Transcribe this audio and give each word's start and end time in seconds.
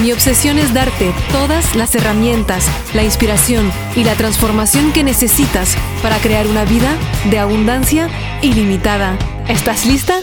Mi 0.00 0.12
obsesión 0.12 0.58
es 0.58 0.72
darte 0.72 1.12
todas 1.30 1.76
las 1.76 1.94
herramientas, 1.94 2.66
la 2.94 3.04
inspiración 3.04 3.70
y 3.94 4.02
la 4.02 4.14
transformación 4.14 4.94
que 4.94 5.04
necesitas 5.04 5.76
para 6.02 6.16
crear 6.20 6.46
una 6.46 6.64
vida 6.64 6.96
de 7.30 7.38
abundancia 7.38 8.08
ilimitada. 8.40 9.18
¿Estás 9.46 9.84
lista? 9.84 10.14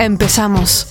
Empezamos. 0.00 0.88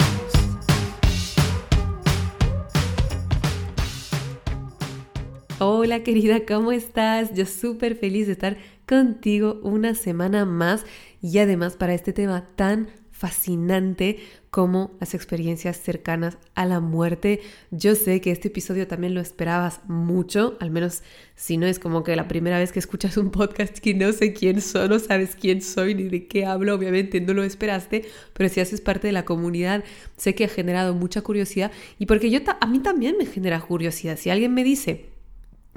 Hola 5.60 6.04
querida, 6.04 6.46
¿cómo 6.48 6.72
estás? 6.72 7.34
Yo 7.34 7.46
súper 7.46 7.98
feliz 7.98 8.28
de 8.28 8.34
estar 8.34 8.58
contigo 8.88 9.60
una 9.64 9.96
semana 9.96 10.46
más 10.46 10.86
y 11.22 11.40
además 11.40 11.76
para 11.76 11.94
este 11.94 12.14
tema 12.14 12.48
tan 12.56 12.88
fascinante 13.12 14.20
como 14.52 14.98
las 15.00 15.14
experiencias 15.14 15.78
cercanas 15.78 16.38
a 16.56 16.66
la 16.66 16.80
muerte. 16.80 17.42
Yo 17.72 17.96
sé 17.96 18.22
que 18.22 18.32
este 18.32 18.48
episodio 18.48 18.88
también 18.88 19.14
lo 19.14 19.22
esperabas 19.22 19.82
mucho, 19.88 20.58
al 20.60 20.72
menos 20.72 21.04
si 21.36 21.58
no 21.58 21.68
es 21.68 21.80
como 21.80 22.04
que 22.04 22.16
la 22.16 22.28
primera 22.28 22.58
vez 22.58 22.72
que 22.72 22.80
escuchas 22.80 23.18
un 23.18 23.32
podcast 23.32 23.78
que 23.78 23.94
no 23.94 24.12
sé 24.12 24.34
quién 24.34 24.62
soy, 24.62 24.90
no 24.90 25.00
sabes 25.00 25.36
quién 25.36 25.62
soy 25.62 25.96
ni 25.96 26.04
de 26.04 26.28
qué 26.28 26.46
hablo, 26.46 26.76
obviamente 26.76 27.22
no 27.22 27.34
lo 27.34 27.44
esperaste, 27.44 28.06
pero 28.34 28.50
si 28.50 28.60
haces 28.60 28.82
parte 28.82 29.08
de 29.08 29.14
la 29.14 29.26
comunidad, 29.26 29.84
sé 30.18 30.36
que 30.36 30.46
ha 30.46 30.50
generado 30.50 30.94
mucha 30.94 31.22
curiosidad 31.22 31.72
y 32.00 32.06
porque 32.08 32.30
yo 32.30 32.40
a 32.60 32.68
mí 32.68 32.80
también 32.80 33.18
me 33.18 33.26
genera 33.26 33.60
curiosidad. 33.62 34.18
Si 34.18 34.30
alguien 34.30 34.54
me 34.54 34.64
dice, 34.64 35.09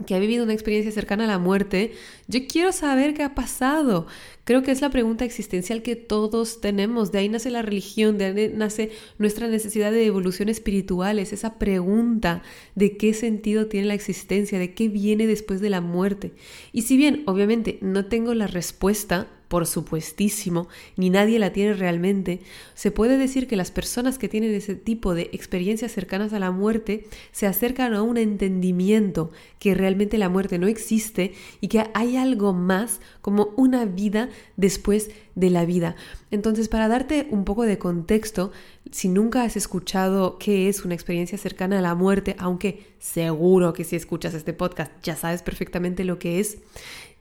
que 0.04 0.14
ha 0.14 0.18
vivido 0.18 0.44
una 0.44 0.52
experiencia 0.52 0.92
cercana 0.92 1.24
a 1.24 1.26
la 1.26 1.38
muerte, 1.38 1.92
yo 2.28 2.40
quiero 2.46 2.72
saber 2.72 3.14
qué 3.14 3.22
ha 3.22 3.34
pasado. 3.34 4.06
Creo 4.44 4.62
que 4.62 4.72
es 4.72 4.80
la 4.80 4.90
pregunta 4.90 5.24
existencial 5.24 5.82
que 5.82 5.94
todos 5.96 6.60
tenemos. 6.60 7.12
De 7.12 7.18
ahí 7.18 7.28
nace 7.28 7.50
la 7.50 7.62
religión, 7.62 8.18
de 8.18 8.24
ahí 8.24 8.52
nace 8.54 8.90
nuestra 9.18 9.46
necesidad 9.48 9.92
de 9.92 10.04
evolución 10.04 10.48
espiritual. 10.48 11.18
Es 11.18 11.32
esa 11.32 11.58
pregunta 11.58 12.42
de 12.74 12.96
qué 12.96 13.14
sentido 13.14 13.66
tiene 13.66 13.86
la 13.86 13.94
existencia, 13.94 14.58
de 14.58 14.74
qué 14.74 14.88
viene 14.88 15.26
después 15.26 15.60
de 15.60 15.70
la 15.70 15.80
muerte. 15.80 16.32
Y 16.72 16.82
si 16.82 16.96
bien, 16.96 17.22
obviamente, 17.26 17.78
no 17.82 18.06
tengo 18.06 18.34
la 18.34 18.46
respuesta, 18.48 19.28
por 19.52 19.66
supuestísimo, 19.66 20.66
ni 20.96 21.10
nadie 21.10 21.38
la 21.38 21.52
tiene 21.52 21.74
realmente, 21.74 22.40
se 22.72 22.90
puede 22.90 23.18
decir 23.18 23.46
que 23.46 23.54
las 23.54 23.70
personas 23.70 24.16
que 24.16 24.26
tienen 24.26 24.54
ese 24.54 24.76
tipo 24.76 25.14
de 25.14 25.28
experiencias 25.34 25.92
cercanas 25.92 26.32
a 26.32 26.38
la 26.38 26.50
muerte 26.50 27.04
se 27.32 27.46
acercan 27.46 27.92
a 27.92 28.00
un 28.00 28.16
entendimiento 28.16 29.30
que 29.58 29.74
realmente 29.74 30.16
la 30.16 30.30
muerte 30.30 30.58
no 30.58 30.68
existe 30.68 31.34
y 31.60 31.68
que 31.68 31.84
hay 31.92 32.16
algo 32.16 32.54
más 32.54 33.02
como 33.20 33.52
una 33.58 33.84
vida 33.84 34.30
después 34.56 35.10
de 35.34 35.50
la 35.50 35.66
vida. 35.66 35.96
Entonces, 36.30 36.68
para 36.70 36.88
darte 36.88 37.26
un 37.30 37.44
poco 37.44 37.64
de 37.64 37.76
contexto, 37.76 38.52
si 38.90 39.08
nunca 39.08 39.42
has 39.42 39.58
escuchado 39.58 40.38
qué 40.38 40.70
es 40.70 40.82
una 40.82 40.94
experiencia 40.94 41.36
cercana 41.36 41.80
a 41.80 41.82
la 41.82 41.94
muerte, 41.94 42.36
aunque 42.38 42.86
seguro 42.98 43.74
que 43.74 43.84
si 43.84 43.96
escuchas 43.96 44.32
este 44.32 44.54
podcast 44.54 44.90
ya 45.02 45.14
sabes 45.14 45.42
perfectamente 45.42 46.04
lo 46.04 46.18
que 46.18 46.40
es, 46.40 46.56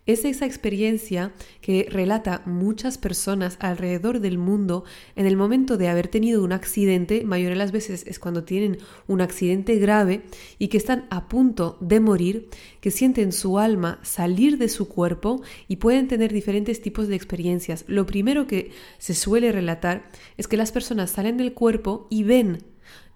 es 0.06 0.26
esa 0.26 0.46
experiencia 0.46 1.34
que 1.62 1.88
relata 1.90 2.42
muchas 2.46 2.98
personas 2.98 3.58
alrededor 3.60 4.20
del 4.20 4.38
mundo 4.38 4.84
en 5.16 5.26
el 5.26 5.38
momento 5.38 5.78
de 5.78 5.90
haber 5.90 6.08
tenido 6.08 6.44
un 6.44 6.52
accidente, 6.52 7.24
mayor 7.24 7.52
de 7.52 7.56
las 7.56 7.72
veces 7.72 8.03
es 8.08 8.20
cuando 8.20 8.44
tienen 8.44 8.78
un 9.08 9.22
accidente 9.22 9.75
grave 9.78 10.24
y 10.58 10.70
que 10.70 10.78
están 10.78 11.06
a 11.09 11.28
punto 11.28 11.78
de 11.81 12.00
morir, 12.00 12.50
que 12.80 12.92
sienten 12.92 13.31
su 13.31 13.59
alma 13.59 14.00
salir 14.02 14.58
de 14.58 14.70
su 14.70 14.88
cuerpo 14.88 15.42
y 15.68 15.78
pueden 15.78 16.08
tener 16.08 16.34
diferentes 16.34 16.81
tipos 16.81 17.08
de 17.08 17.16
experiencias. 17.16 17.86
Lo 17.88 18.06
primero 18.06 18.48
que 18.48 18.72
se 18.98 19.14
suele 19.14 19.52
relatar 19.52 20.09
es 20.38 20.48
que 20.48 20.58
las 20.58 20.72
personas 20.72 21.12
salen 21.12 21.38
del 21.38 21.54
cuerpo 21.54 22.08
y 22.09 22.24
ven 22.24 22.71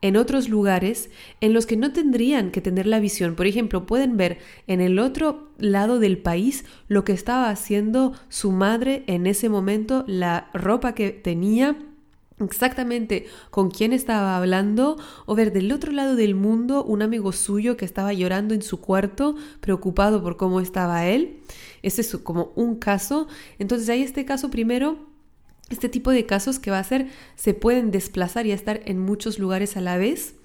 en 0.06 0.18
otros 0.18 0.50
lugares 0.50 1.10
en 1.42 1.52
los 1.52 1.66
que 1.66 1.78
no 1.78 1.92
tendrían 1.92 2.52
que 2.52 2.62
tener 2.62 2.86
la 2.86 3.00
visión. 3.00 3.34
Por 3.34 3.48
ejemplo, 3.48 3.88
pueden 3.88 4.18
ver 4.18 4.38
en 4.68 4.80
el 4.80 5.00
otro 5.00 5.50
lado 5.58 5.98
del 5.98 6.20
país 6.20 6.64
lo 6.88 7.04
que 7.04 7.12
estaba 7.12 7.50
haciendo 7.50 8.14
su 8.30 8.52
madre 8.52 9.04
en 9.08 9.26
ese 9.26 9.50
momento, 9.50 10.04
la 10.06 10.52
ropa 10.54 10.94
que 10.94 11.10
tenía 11.10 11.76
exactamente 12.40 13.26
con 13.50 13.72
quién 13.72 13.94
estaba 13.94 14.38
hablando 14.38 14.98
o 15.26 15.34
ver 15.34 15.52
del 15.52 15.72
otro 15.72 15.92
lado 15.92 16.16
del 16.16 16.36
mundo 16.36 16.84
un 16.84 17.02
amigo 17.02 17.32
suyo 17.32 17.76
que 17.76 17.86
estaba 17.86 18.14
llorando 18.14 18.54
en 18.54 18.62
su 18.62 18.82
cuarto 18.82 19.36
preocupado 19.60 20.22
por 20.22 20.38
cómo 20.38 20.60
estaba 20.60 21.08
él. 21.08 21.40
Ese 21.82 22.02
es 22.02 22.16
como 22.18 22.52
un 22.56 22.76
caso. 22.76 23.28
Entonces 23.58 23.90
hay 23.90 24.04
este 24.04 24.24
caso 24.24 24.52
primero 24.52 25.15
este 25.70 25.90
tipo 25.90 26.12
de 26.12 26.26
casos 26.26 26.60
que 26.60 26.72
va 26.72 26.80
a 26.80 26.84
ser, 26.84 27.08
se 27.36 27.54
pueden 27.54 27.90
desplazar 27.90 28.46
y 28.46 28.52
estar 28.52 28.82
en 28.86 29.00
muchos 29.00 29.40
lugares 29.40 29.78
a 29.78 29.82
la 29.82 29.98
vez. 29.98 30.36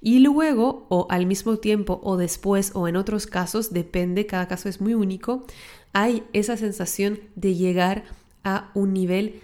Y 0.00 0.20
luego 0.20 0.86
o 0.88 1.06
al 1.10 1.26
mismo 1.26 1.58
tiempo 1.58 2.00
o 2.02 2.16
después 2.16 2.72
o 2.74 2.88
en 2.88 2.96
otros 2.96 3.26
casos, 3.26 3.72
depende, 3.72 4.26
cada 4.26 4.48
caso 4.48 4.68
es 4.68 4.80
muy 4.80 4.94
único, 4.94 5.44
hay 5.92 6.22
esa 6.32 6.56
sensación 6.56 7.20
de 7.36 7.54
llegar 7.54 8.04
a 8.42 8.70
un 8.74 8.94
nivel 8.94 9.40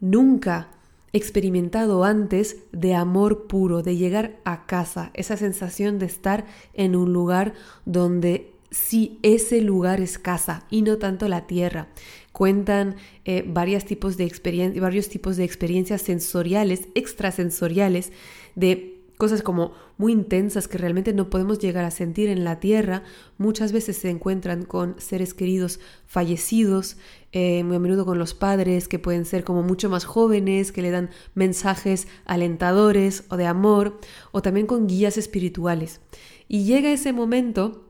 nunca 0.00 0.68
experimentado 1.12 2.04
antes 2.04 2.58
de 2.72 2.94
amor 2.94 3.46
puro, 3.46 3.82
de 3.82 3.96
llegar 3.96 4.38
a 4.44 4.66
casa, 4.66 5.10
esa 5.14 5.36
sensación 5.36 5.98
de 5.98 6.06
estar 6.06 6.46
en 6.74 6.94
un 6.96 7.12
lugar 7.12 7.54
donde 7.84 8.52
sí 8.70 9.18
ese 9.22 9.60
lugar 9.60 10.00
es 10.00 10.18
casa 10.18 10.64
y 10.70 10.82
no 10.82 10.98
tanto 10.98 11.28
la 11.28 11.46
tierra 11.46 11.88
cuentan 12.36 12.96
eh, 13.24 13.44
varios, 13.46 13.86
tipos 13.86 14.18
de 14.18 14.30
varios 14.78 15.08
tipos 15.08 15.38
de 15.38 15.44
experiencias 15.44 16.02
sensoriales, 16.02 16.86
extrasensoriales, 16.94 18.12
de 18.54 19.00
cosas 19.16 19.40
como 19.40 19.72
muy 19.96 20.12
intensas 20.12 20.68
que 20.68 20.76
realmente 20.76 21.14
no 21.14 21.30
podemos 21.30 21.58
llegar 21.58 21.86
a 21.86 21.90
sentir 21.90 22.28
en 22.28 22.44
la 22.44 22.60
tierra. 22.60 23.04
Muchas 23.38 23.72
veces 23.72 23.96
se 23.96 24.10
encuentran 24.10 24.66
con 24.66 24.96
seres 24.98 25.32
queridos 25.32 25.80
fallecidos, 26.04 26.98
eh, 27.32 27.64
muy 27.64 27.76
a 27.76 27.80
menudo 27.80 28.04
con 28.04 28.18
los 28.18 28.34
padres, 28.34 28.86
que 28.86 28.98
pueden 28.98 29.24
ser 29.24 29.42
como 29.42 29.62
mucho 29.62 29.88
más 29.88 30.04
jóvenes, 30.04 30.72
que 30.72 30.82
le 30.82 30.90
dan 30.90 31.08
mensajes 31.34 32.06
alentadores 32.26 33.24
o 33.30 33.38
de 33.38 33.46
amor, 33.46 33.98
o 34.32 34.42
también 34.42 34.66
con 34.66 34.86
guías 34.86 35.16
espirituales. 35.16 36.02
Y 36.48 36.64
llega 36.64 36.92
ese 36.92 37.14
momento 37.14 37.85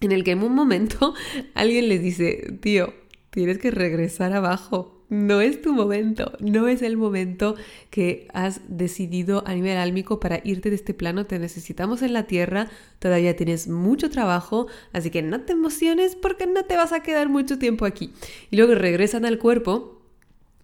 en 0.00 0.12
el 0.12 0.24
que 0.24 0.32
en 0.32 0.42
un 0.42 0.54
momento 0.54 1.14
alguien 1.54 1.88
les 1.88 2.02
dice, 2.02 2.58
tío, 2.60 2.94
tienes 3.30 3.58
que 3.58 3.70
regresar 3.70 4.32
abajo. 4.32 4.94
No 5.10 5.40
es 5.40 5.62
tu 5.62 5.72
momento, 5.72 6.32
no 6.38 6.68
es 6.68 6.82
el 6.82 6.98
momento 6.98 7.54
que 7.88 8.28
has 8.34 8.60
decidido 8.68 9.42
a 9.46 9.54
nivel 9.54 9.78
álmico 9.78 10.20
para 10.20 10.42
irte 10.44 10.68
de 10.68 10.76
este 10.76 10.92
plano. 10.92 11.24
Te 11.24 11.38
necesitamos 11.38 12.02
en 12.02 12.12
la 12.12 12.26
tierra, 12.26 12.68
todavía 12.98 13.34
tienes 13.34 13.68
mucho 13.68 14.10
trabajo, 14.10 14.66
así 14.92 15.08
que 15.08 15.22
no 15.22 15.40
te 15.40 15.54
emociones 15.54 16.14
porque 16.14 16.46
no 16.46 16.62
te 16.64 16.76
vas 16.76 16.92
a 16.92 17.00
quedar 17.02 17.30
mucho 17.30 17.58
tiempo 17.58 17.86
aquí. 17.86 18.12
Y 18.50 18.56
luego 18.56 18.74
regresan 18.74 19.24
al 19.24 19.38
cuerpo 19.38 20.02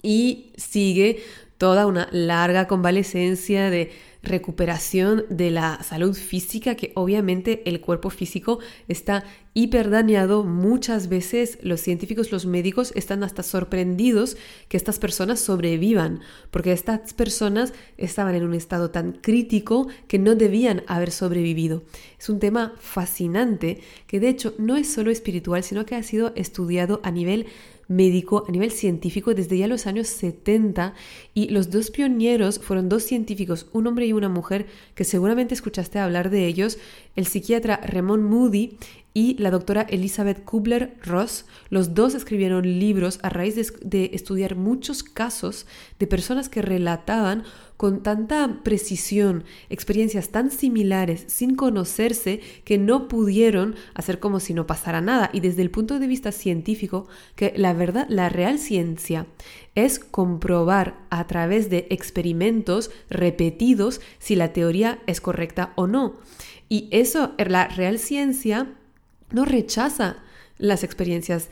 y 0.02 0.52
sigue 0.56 1.22
toda 1.56 1.86
una 1.86 2.08
larga 2.12 2.66
convalecencia 2.66 3.70
de 3.70 3.90
recuperación 4.24 5.24
de 5.28 5.50
la 5.50 5.82
salud 5.82 6.14
física, 6.14 6.74
que 6.74 6.92
obviamente 6.94 7.62
el 7.66 7.80
cuerpo 7.80 8.10
físico 8.10 8.58
está 8.88 9.24
hiperdañado. 9.54 10.44
Muchas 10.44 11.08
veces 11.08 11.58
los 11.62 11.80
científicos, 11.80 12.32
los 12.32 12.46
médicos 12.46 12.92
están 12.96 13.22
hasta 13.22 13.42
sorprendidos 13.42 14.36
que 14.68 14.76
estas 14.76 14.98
personas 14.98 15.40
sobrevivan, 15.40 16.20
porque 16.50 16.72
estas 16.72 17.14
personas 17.14 17.72
estaban 17.96 18.34
en 18.34 18.44
un 18.44 18.54
estado 18.54 18.90
tan 18.90 19.12
crítico 19.12 19.88
que 20.08 20.18
no 20.18 20.34
debían 20.34 20.82
haber 20.86 21.10
sobrevivido. 21.10 21.84
Es 22.18 22.28
un 22.28 22.40
tema 22.40 22.74
fascinante 22.80 23.80
que 24.06 24.20
de 24.20 24.28
hecho 24.28 24.54
no 24.58 24.76
es 24.76 24.92
solo 24.92 25.10
espiritual, 25.10 25.62
sino 25.62 25.86
que 25.86 25.94
ha 25.94 26.02
sido 26.02 26.32
estudiado 26.34 27.00
a 27.04 27.10
nivel 27.10 27.46
médico 27.88 28.44
a 28.48 28.50
nivel 28.50 28.70
científico 28.70 29.34
desde 29.34 29.58
ya 29.58 29.66
los 29.66 29.86
años 29.86 30.08
70 30.08 30.94
y 31.34 31.48
los 31.48 31.70
dos 31.70 31.90
pioneros 31.90 32.58
fueron 32.58 32.88
dos 32.88 33.02
científicos, 33.02 33.66
un 33.72 33.86
hombre 33.86 34.06
y 34.06 34.12
una 34.12 34.28
mujer, 34.28 34.66
que 34.94 35.04
seguramente 35.04 35.54
escuchaste 35.54 35.98
hablar 35.98 36.30
de 36.30 36.46
ellos, 36.46 36.78
el 37.16 37.26
psiquiatra 37.26 37.76
Raymond 37.76 38.24
Moody 38.24 38.76
y 39.16 39.36
la 39.38 39.52
doctora 39.52 39.82
Elizabeth 39.82 40.44
Kubler-Ross. 40.44 41.46
Los 41.70 41.94
dos 41.94 42.16
escribieron 42.16 42.80
libros 42.80 43.20
a 43.22 43.28
raíz 43.28 43.54
de, 43.54 44.10
estudiar 44.12 44.56
muchos 44.56 45.04
casos 45.04 45.66
de 46.00 46.08
personas 46.08 46.48
que 46.48 46.62
relataban 46.62 47.44
con 47.76 48.02
tanta 48.02 48.60
precisión 48.64 49.44
experiencias 49.70 50.30
tan 50.30 50.50
similares 50.50 51.24
sin 51.28 51.54
conocerse 51.54 52.40
que 52.64 52.76
no 52.76 53.06
pudieron 53.06 53.76
hacer 53.94 54.18
como 54.18 54.40
si 54.40 54.52
no 54.52 54.66
pasara 54.66 55.00
nada. 55.00 55.30
Y 55.32 55.38
desde 55.38 55.62
el 55.62 55.70
punto 55.70 56.00
de 56.00 56.08
vista 56.08 56.32
científico, 56.32 57.06
que 57.36 57.54
la 57.56 57.72
verdad, 57.72 58.06
la 58.08 58.28
real 58.28 58.58
ciencia 58.58 59.26
es 59.76 60.00
comprobar 60.00 60.98
a 61.10 61.28
través 61.28 61.70
de 61.70 61.86
experimentos 61.90 62.90
repetidos 63.10 64.00
si 64.18 64.34
la 64.34 64.52
teoría 64.52 64.98
es 65.06 65.20
correcta 65.20 65.72
o 65.76 65.86
no. 65.86 66.16
Y 66.68 66.88
eso, 66.90 67.34
la 67.38 67.68
real 67.68 68.00
ciencia 68.00 68.74
no 69.34 69.44
rechaza 69.44 70.18
las 70.58 70.84
experiencias 70.84 71.50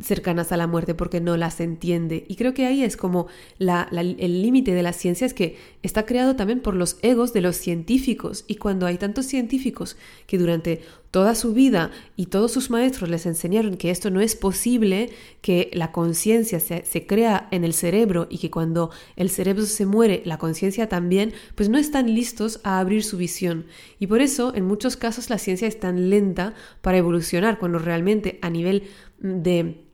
cercanas 0.00 0.52
a 0.52 0.56
la 0.56 0.66
muerte 0.66 0.94
porque 0.94 1.20
no 1.20 1.36
las 1.36 1.60
entiende. 1.60 2.24
Y 2.28 2.36
creo 2.36 2.54
que 2.54 2.66
ahí 2.66 2.82
es 2.82 2.96
como 2.96 3.26
el 3.58 4.42
límite 4.42 4.72
de 4.72 4.82
la 4.82 4.92
ciencia 4.92 5.26
es 5.26 5.34
que 5.34 5.56
está 5.82 6.04
creado 6.04 6.36
también 6.36 6.60
por 6.60 6.74
los 6.74 6.98
egos 7.02 7.32
de 7.32 7.40
los 7.40 7.56
científicos. 7.56 8.44
Y 8.46 8.56
cuando 8.56 8.86
hay 8.86 8.98
tantos 8.98 9.26
científicos 9.26 9.96
que 10.26 10.38
durante 10.38 10.82
toda 11.10 11.34
su 11.34 11.54
vida 11.54 11.90
y 12.16 12.26
todos 12.26 12.52
sus 12.52 12.70
maestros 12.70 13.08
les 13.08 13.26
enseñaron 13.26 13.76
que 13.76 13.90
esto 13.90 14.10
no 14.10 14.20
es 14.20 14.36
posible, 14.36 15.10
que 15.40 15.70
la 15.72 15.92
conciencia 15.92 16.60
se, 16.60 16.84
se, 16.84 17.06
crea 17.06 17.48
en 17.50 17.64
el 17.64 17.72
cerebro 17.72 18.26
y 18.30 18.38
que 18.38 18.50
cuando 18.50 18.90
el 19.16 19.30
cerebro 19.30 19.64
se 19.64 19.86
muere, 19.86 20.22
la 20.24 20.38
conciencia 20.38 20.88
también, 20.88 21.32
pues 21.54 21.68
no 21.68 21.78
están 21.78 22.14
listos 22.14 22.60
a 22.64 22.78
abrir 22.78 23.02
su 23.02 23.16
visión. 23.16 23.66
Y 23.98 24.06
por 24.06 24.20
eso, 24.20 24.54
en 24.54 24.66
muchos 24.66 24.96
casos, 24.96 25.30
la 25.30 25.38
ciencia 25.38 25.66
es 25.66 25.80
tan 25.80 26.10
lenta 26.10 26.54
para 26.82 26.98
evolucionar, 26.98 27.58
cuando 27.58 27.78
realmente 27.78 28.38
a 28.42 28.50
nivel 28.50 28.84
de 29.18 29.87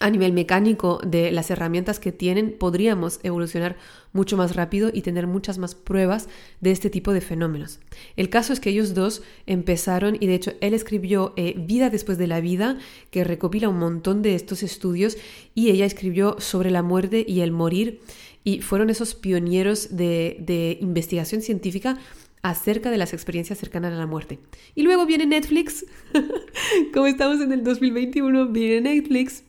a 0.00 0.08
nivel 0.08 0.32
mecánico 0.32 0.98
de 1.06 1.30
las 1.30 1.50
herramientas 1.50 2.00
que 2.00 2.10
tienen, 2.10 2.56
podríamos 2.58 3.20
evolucionar 3.22 3.76
mucho 4.12 4.38
más 4.38 4.56
rápido 4.56 4.90
y 4.92 5.02
tener 5.02 5.26
muchas 5.26 5.58
más 5.58 5.74
pruebas 5.74 6.26
de 6.60 6.72
este 6.72 6.88
tipo 6.88 7.12
de 7.12 7.20
fenómenos. 7.20 7.80
El 8.16 8.30
caso 8.30 8.54
es 8.54 8.60
que 8.60 8.70
ellos 8.70 8.94
dos 8.94 9.22
empezaron, 9.46 10.16
y 10.18 10.26
de 10.26 10.34
hecho 10.34 10.52
él 10.62 10.72
escribió 10.72 11.34
eh, 11.36 11.54
Vida 11.58 11.90
después 11.90 12.16
de 12.16 12.26
la 12.26 12.40
vida, 12.40 12.78
que 13.10 13.24
recopila 13.24 13.68
un 13.68 13.78
montón 13.78 14.22
de 14.22 14.34
estos 14.34 14.62
estudios, 14.62 15.18
y 15.54 15.68
ella 15.70 15.84
escribió 15.84 16.36
sobre 16.40 16.70
la 16.70 16.82
muerte 16.82 17.24
y 17.28 17.40
el 17.40 17.52
morir, 17.52 18.00
y 18.42 18.62
fueron 18.62 18.88
esos 18.88 19.14
pioneros 19.14 19.96
de, 19.96 20.38
de 20.40 20.78
investigación 20.80 21.42
científica 21.42 21.98
acerca 22.40 22.90
de 22.90 22.96
las 22.96 23.12
experiencias 23.12 23.58
cercanas 23.58 23.92
a 23.92 23.96
la 23.96 24.06
muerte. 24.06 24.38
Y 24.74 24.82
luego 24.82 25.04
viene 25.04 25.26
Netflix, 25.26 25.84
como 26.94 27.06
estamos 27.06 27.42
en 27.42 27.52
el 27.52 27.62
2021, 27.62 28.48
viene 28.48 28.80
Netflix 28.80 29.44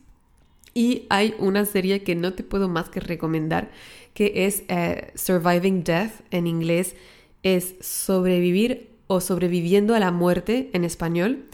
y 0.73 1.05
hay 1.09 1.35
una 1.37 1.65
serie 1.65 2.03
que 2.03 2.15
no 2.15 2.33
te 2.33 2.43
puedo 2.43 2.69
más 2.69 2.89
que 2.89 2.99
recomendar, 2.99 3.71
que 4.13 4.45
es 4.45 4.63
eh, 4.67 5.11
Surviving 5.15 5.83
Death 5.83 6.11
en 6.31 6.47
inglés, 6.47 6.95
es 7.43 7.75
sobrevivir 7.81 8.89
o 9.07 9.19
sobreviviendo 9.19 9.95
a 9.95 9.99
la 9.99 10.11
muerte 10.11 10.69
en 10.73 10.83
español. 10.83 11.45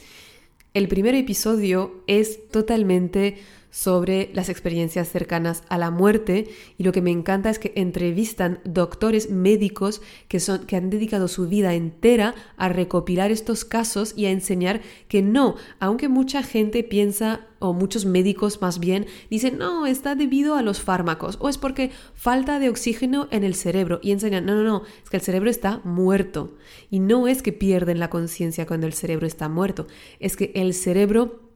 El 0.73 0.87
primer 0.87 1.15
episodio 1.15 2.03
es 2.05 2.49
totalmente 2.49 3.37
sobre 3.69 4.29
las 4.33 4.49
experiencias 4.49 5.09
cercanas 5.09 5.63
a 5.69 5.77
la 5.77 5.91
muerte. 5.91 6.49
Y 6.77 6.83
lo 6.83 6.91
que 6.91 7.01
me 7.01 7.11
encanta 7.11 7.49
es 7.49 7.59
que 7.59 7.73
entrevistan 7.75 8.59
doctores 8.63 9.29
médicos 9.29 10.01
que, 10.27 10.39
son, 10.39 10.65
que 10.65 10.75
han 10.75 10.89
dedicado 10.89 11.27
su 11.27 11.47
vida 11.47 11.73
entera 11.73 12.35
a 12.57 12.69
recopilar 12.69 13.31
estos 13.31 13.65
casos 13.65 14.13
y 14.15 14.25
a 14.25 14.31
enseñar 14.31 14.81
que 15.07 15.21
no, 15.21 15.55
aunque 15.79 16.09
mucha 16.09 16.43
gente 16.43 16.83
piensa 16.83 17.47
o 17.59 17.73
muchos 17.73 18.05
médicos 18.05 18.61
más 18.61 18.79
bien 18.79 19.07
dicen, 19.29 19.57
no, 19.57 19.85
está 19.85 20.15
debido 20.15 20.55
a 20.55 20.61
los 20.61 20.81
fármacos 20.81 21.37
o 21.41 21.49
es 21.49 21.57
porque 21.57 21.91
falta 22.13 22.59
de 22.59 22.69
oxígeno 22.69 23.27
en 23.31 23.43
el 23.43 23.55
cerebro 23.55 23.99
y 24.03 24.11
enseñan, 24.11 24.45
no, 24.45 24.55
no, 24.55 24.63
no, 24.63 24.83
es 25.03 25.09
que 25.09 25.17
el 25.17 25.23
cerebro 25.23 25.49
está 25.49 25.81
muerto 25.83 26.55
y 26.91 26.99
no 26.99 27.27
es 27.27 27.41
que 27.41 27.53
pierden 27.53 27.99
la 27.99 28.09
conciencia 28.09 28.65
cuando 28.65 28.87
el 28.87 28.93
cerebro 28.93 29.25
está 29.25 29.49
muerto, 29.49 29.87
es 30.19 30.35
que 30.35 30.51
el 30.55 30.73
cerebro 30.73 31.46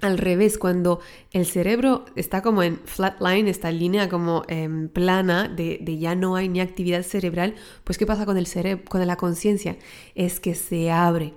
al 0.00 0.18
revés, 0.18 0.58
cuando 0.58 1.00
el 1.32 1.46
cerebro 1.46 2.04
está 2.14 2.40
como 2.40 2.62
en 2.62 2.78
flatline, 2.84 3.48
esta 3.48 3.72
línea 3.72 4.08
como 4.08 4.44
em, 4.48 4.88
plana 4.88 5.48
de, 5.48 5.78
de, 5.80 5.98
ya 5.98 6.14
no 6.14 6.36
hay 6.36 6.48
ni 6.48 6.60
actividad 6.60 7.02
cerebral, 7.02 7.54
pues 7.84 7.98
¿qué 7.98 8.06
pasa 8.06 8.24
con 8.24 8.36
el 8.36 8.46
cerebro, 8.46 8.84
con 8.88 9.04
la 9.06 9.16
conciencia? 9.16 9.76
Es 10.14 10.38
que 10.38 10.54
se 10.54 10.90
abre 10.90 11.34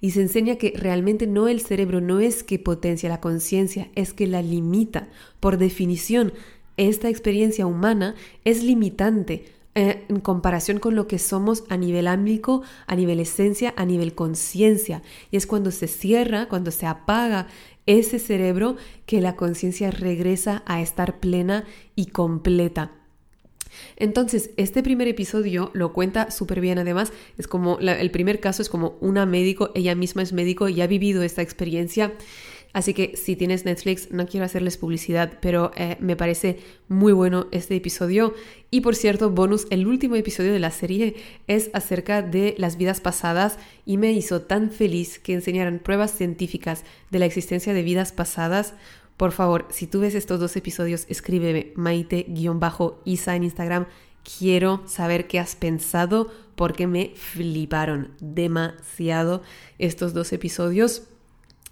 y 0.00 0.10
se 0.10 0.20
enseña 0.20 0.56
que 0.56 0.74
realmente 0.76 1.26
no 1.26 1.48
el 1.48 1.60
cerebro 1.60 2.02
no 2.02 2.20
es 2.20 2.42
que 2.42 2.58
potencia 2.58 3.08
la 3.08 3.20
conciencia, 3.20 3.88
es 3.94 4.12
que 4.12 4.26
la 4.26 4.42
limita. 4.42 5.08
Por 5.40 5.56
definición, 5.56 6.34
esta 6.76 7.08
experiencia 7.08 7.66
humana 7.66 8.14
es 8.44 8.62
limitante 8.62 9.46
eh, 9.76 10.04
en 10.08 10.20
comparación 10.20 10.78
con 10.78 10.94
lo 10.94 11.08
que 11.08 11.18
somos 11.18 11.64
a 11.68 11.76
nivel 11.76 12.06
ámbico, 12.06 12.62
a 12.86 12.94
nivel 12.94 13.18
esencia, 13.18 13.74
a 13.76 13.84
nivel 13.84 14.14
conciencia. 14.14 15.02
Y 15.30 15.36
es 15.36 15.46
cuando 15.46 15.70
se 15.70 15.88
cierra, 15.88 16.48
cuando 16.48 16.70
se 16.70 16.86
apaga 16.86 17.48
ese 17.86 18.18
cerebro 18.18 18.76
que 19.06 19.20
la 19.20 19.36
conciencia 19.36 19.90
regresa 19.90 20.62
a 20.66 20.80
estar 20.80 21.20
plena 21.20 21.64
y 21.94 22.06
completa. 22.06 22.92
Entonces, 23.96 24.50
este 24.56 24.82
primer 24.82 25.08
episodio 25.08 25.70
lo 25.74 25.92
cuenta 25.92 26.30
súper 26.30 26.60
bien. 26.60 26.78
Además, 26.78 27.12
es 27.38 27.48
como 27.48 27.78
el 27.78 28.10
primer 28.10 28.40
caso 28.40 28.62
es 28.62 28.68
como 28.68 28.96
una 29.00 29.26
médico, 29.26 29.70
ella 29.74 29.94
misma 29.94 30.22
es 30.22 30.32
médico 30.32 30.68
y 30.68 30.80
ha 30.80 30.86
vivido 30.86 31.22
esta 31.22 31.42
experiencia 31.42 32.12
Así 32.74 32.92
que 32.92 33.16
si 33.16 33.36
tienes 33.36 33.64
Netflix, 33.64 34.10
no 34.10 34.26
quiero 34.26 34.44
hacerles 34.44 34.76
publicidad, 34.76 35.38
pero 35.40 35.70
eh, 35.76 35.96
me 36.00 36.16
parece 36.16 36.58
muy 36.88 37.12
bueno 37.12 37.46
este 37.52 37.76
episodio. 37.76 38.34
Y 38.72 38.80
por 38.80 38.96
cierto, 38.96 39.30
bonus, 39.30 39.68
el 39.70 39.86
último 39.86 40.16
episodio 40.16 40.52
de 40.52 40.58
la 40.58 40.72
serie 40.72 41.14
es 41.46 41.70
acerca 41.72 42.20
de 42.20 42.56
las 42.58 42.76
vidas 42.76 43.00
pasadas 43.00 43.58
y 43.86 43.96
me 43.96 44.10
hizo 44.10 44.42
tan 44.42 44.72
feliz 44.72 45.20
que 45.20 45.34
enseñaran 45.34 45.78
pruebas 45.78 46.10
científicas 46.10 46.82
de 47.12 47.20
la 47.20 47.26
existencia 47.26 47.72
de 47.72 47.82
vidas 47.84 48.10
pasadas. 48.10 48.74
Por 49.16 49.30
favor, 49.30 49.68
si 49.70 49.86
tú 49.86 50.00
ves 50.00 50.16
estos 50.16 50.40
dos 50.40 50.56
episodios, 50.56 51.06
escríbeme 51.08 51.72
maite-isa 51.76 53.36
en 53.36 53.44
Instagram. 53.44 53.86
Quiero 54.38 54.82
saber 54.88 55.28
qué 55.28 55.38
has 55.38 55.54
pensado 55.54 56.28
porque 56.56 56.88
me 56.88 57.12
fliparon 57.14 58.10
demasiado 58.18 59.42
estos 59.78 60.12
dos 60.12 60.32
episodios. 60.32 61.04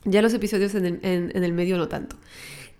Ya 0.04 0.22
los 0.22 0.34
episodios 0.34 0.74
en 0.74 1.00
el, 1.04 1.52
medio 1.52 1.76
no 1.76 1.88
tanto. 1.88 2.16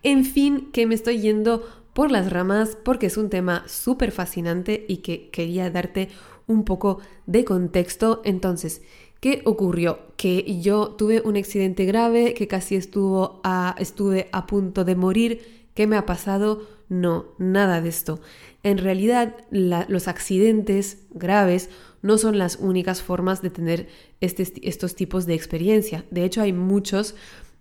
En 0.03 0.25
fin, 0.25 0.71
que 0.73 0.87
me 0.87 0.95
estoy 0.95 1.21
yendo 1.21 1.63
por 1.93 2.11
las 2.11 2.33
ramas 2.33 2.77
porque 2.83 3.07
es 3.07 3.17
un 3.17 3.31
tema 3.31 3.65
súper 3.69 4.11
fascinante 4.11 4.85
y 4.89 4.99
que 4.99 5.31
quería 5.31 5.71
darte 5.71 6.09
un 6.47 6.65
poco 6.65 6.99
de 7.27 7.45
contexto. 7.45 8.23
Entonces, 8.25 8.83
¿qué 9.21 9.43
ocurrió? 9.45 10.01
Que 10.17 10.61
yo 10.61 10.89
tuve 10.91 11.23
un 11.25 11.37
accidente 11.37 11.85
grave, 11.85 12.35
que 12.35 12.49
casi 12.49 12.75
estuvo 12.75 13.41
a, 13.45 13.77
estuve 13.79 14.29
a 14.33 14.47
punto 14.47 14.85
de 14.85 14.97
morir. 14.97 15.67
¿Qué 15.75 15.87
me 15.87 15.97
ha 15.97 16.07
pasado? 16.07 16.67
No, 16.89 17.27
nada 17.39 17.81
de 17.81 17.89
esto. 17.89 18.21
En 18.65 18.79
realidad, 18.79 19.37
los 19.51 20.09
accidentes 20.09 20.99
graves 21.11 21.71
no 22.03 22.19
son 22.19 22.37
las 22.39 22.57
únicas 22.57 23.01
formas 23.01 23.43
de 23.43 23.51
tener 23.51 23.89
este 24.21 24.43
estos 24.69 24.95
tipos 24.95 25.27
de 25.27 25.35
experiencia. 25.35 26.05
De 26.11 26.25
hecho, 26.25 26.43
hay 26.43 26.53
muchos, 26.53 27.15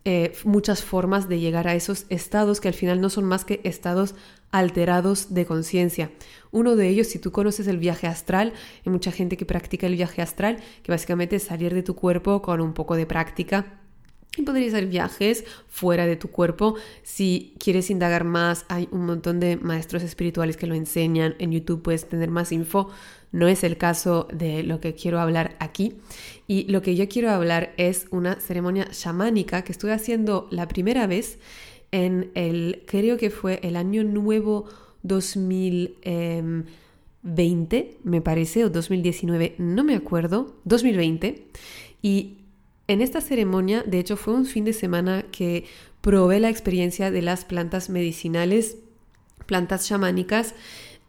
eh, 0.04 0.34
muchas 0.44 0.84
formas 0.84 1.30
de 1.30 1.40
llegar 1.40 1.68
a 1.68 1.76
esos 1.76 2.06
estados 2.10 2.60
que 2.60 2.68
al 2.68 2.74
final 2.74 3.00
no 3.02 3.10
son 3.10 3.26
más 3.26 3.46
que 3.46 3.62
estados 3.64 4.16
alterados 4.52 5.34
de 5.34 5.46
conciencia. 5.46 6.12
Uno 6.52 6.76
de 6.76 6.90
ellos, 6.90 7.08
si 7.08 7.20
tú 7.20 7.32
conoces 7.32 7.68
el 7.68 7.78
viaje 7.78 8.08
astral, 8.08 8.54
hay 8.86 8.92
mucha 8.92 9.12
gente 9.12 9.38
que 9.38 9.46
practica 9.46 9.88
el 9.88 9.96
viaje 9.96 10.22
astral, 10.22 10.58
que 10.84 10.92
básicamente 10.92 11.38
es 11.38 11.44
salir 11.44 11.74
de 11.74 11.84
tu 11.84 11.96
cuerpo 11.96 12.42
con 12.42 12.60
un 12.60 12.74
poco 12.74 12.96
de 12.96 13.06
práctica 13.06 13.78
y 14.38 14.44
podrías 14.44 14.74
hacer 14.74 14.88
viajes 14.88 15.44
fuera 15.68 16.06
de 16.06 16.16
tu 16.16 16.30
cuerpo. 16.30 16.76
Si 17.04 17.54
quieres 17.60 17.90
indagar 17.90 18.24
más, 18.24 18.66
hay 18.70 18.88
un 18.92 19.06
montón 19.06 19.40
de 19.40 19.58
maestros 19.58 20.04
espirituales 20.04 20.56
que 20.56 20.68
lo 20.68 20.76
enseñan. 20.76 21.36
En 21.40 21.52
YouTube 21.52 21.82
puedes 21.82 22.08
tener 22.08 22.30
más 22.30 22.52
info. 22.52 22.90
No 23.32 23.48
es 23.48 23.64
el 23.64 23.78
caso 23.78 24.28
de 24.34 24.64
lo 24.64 24.82
que 24.82 24.94
quiero 24.94 25.20
hablar 25.20 25.56
aquí. 25.60 25.96
Y 26.48 26.66
lo 26.66 26.82
que 26.82 26.96
yo 26.96 27.08
quiero 27.08 27.32
hablar 27.32 27.74
es 27.78 28.08
una 28.12 28.40
ceremonia 28.40 28.88
chamánica 28.92 29.64
que 29.64 29.72
estuve 29.72 29.94
haciendo 29.94 30.48
la 30.52 30.68
primera 30.68 31.08
vez 31.08 31.40
en 31.92 32.32
el, 32.36 32.84
creo 32.88 33.18
que 33.18 33.30
fue 33.30 33.60
el 33.64 33.76
año 33.76 34.04
nuevo 34.04 34.66
2020, 35.04 37.78
em, 37.78 37.86
me 38.04 38.22
parece, 38.22 38.66
o 38.66 38.70
2019, 38.70 39.56
no 39.58 39.84
me 39.84 39.96
acuerdo, 39.96 40.56
2020. 40.66 41.48
Y 42.02 42.38
en 42.88 43.02
esta 43.02 43.22
ceremonia, 43.22 43.84
de 43.84 44.00
hecho, 44.00 44.18
fue 44.18 44.34
un 44.34 44.46
fin 44.46 44.66
de 44.66 44.74
semana 44.74 45.26
que 45.32 45.66
probé 46.02 46.40
la 46.40 46.50
experiencia 46.50 47.12
de 47.12 47.22
las 47.22 47.46
plantas 47.46 47.90
medicinales, 47.90 48.78
plantas 49.46 49.88
chamánicas, 49.88 50.56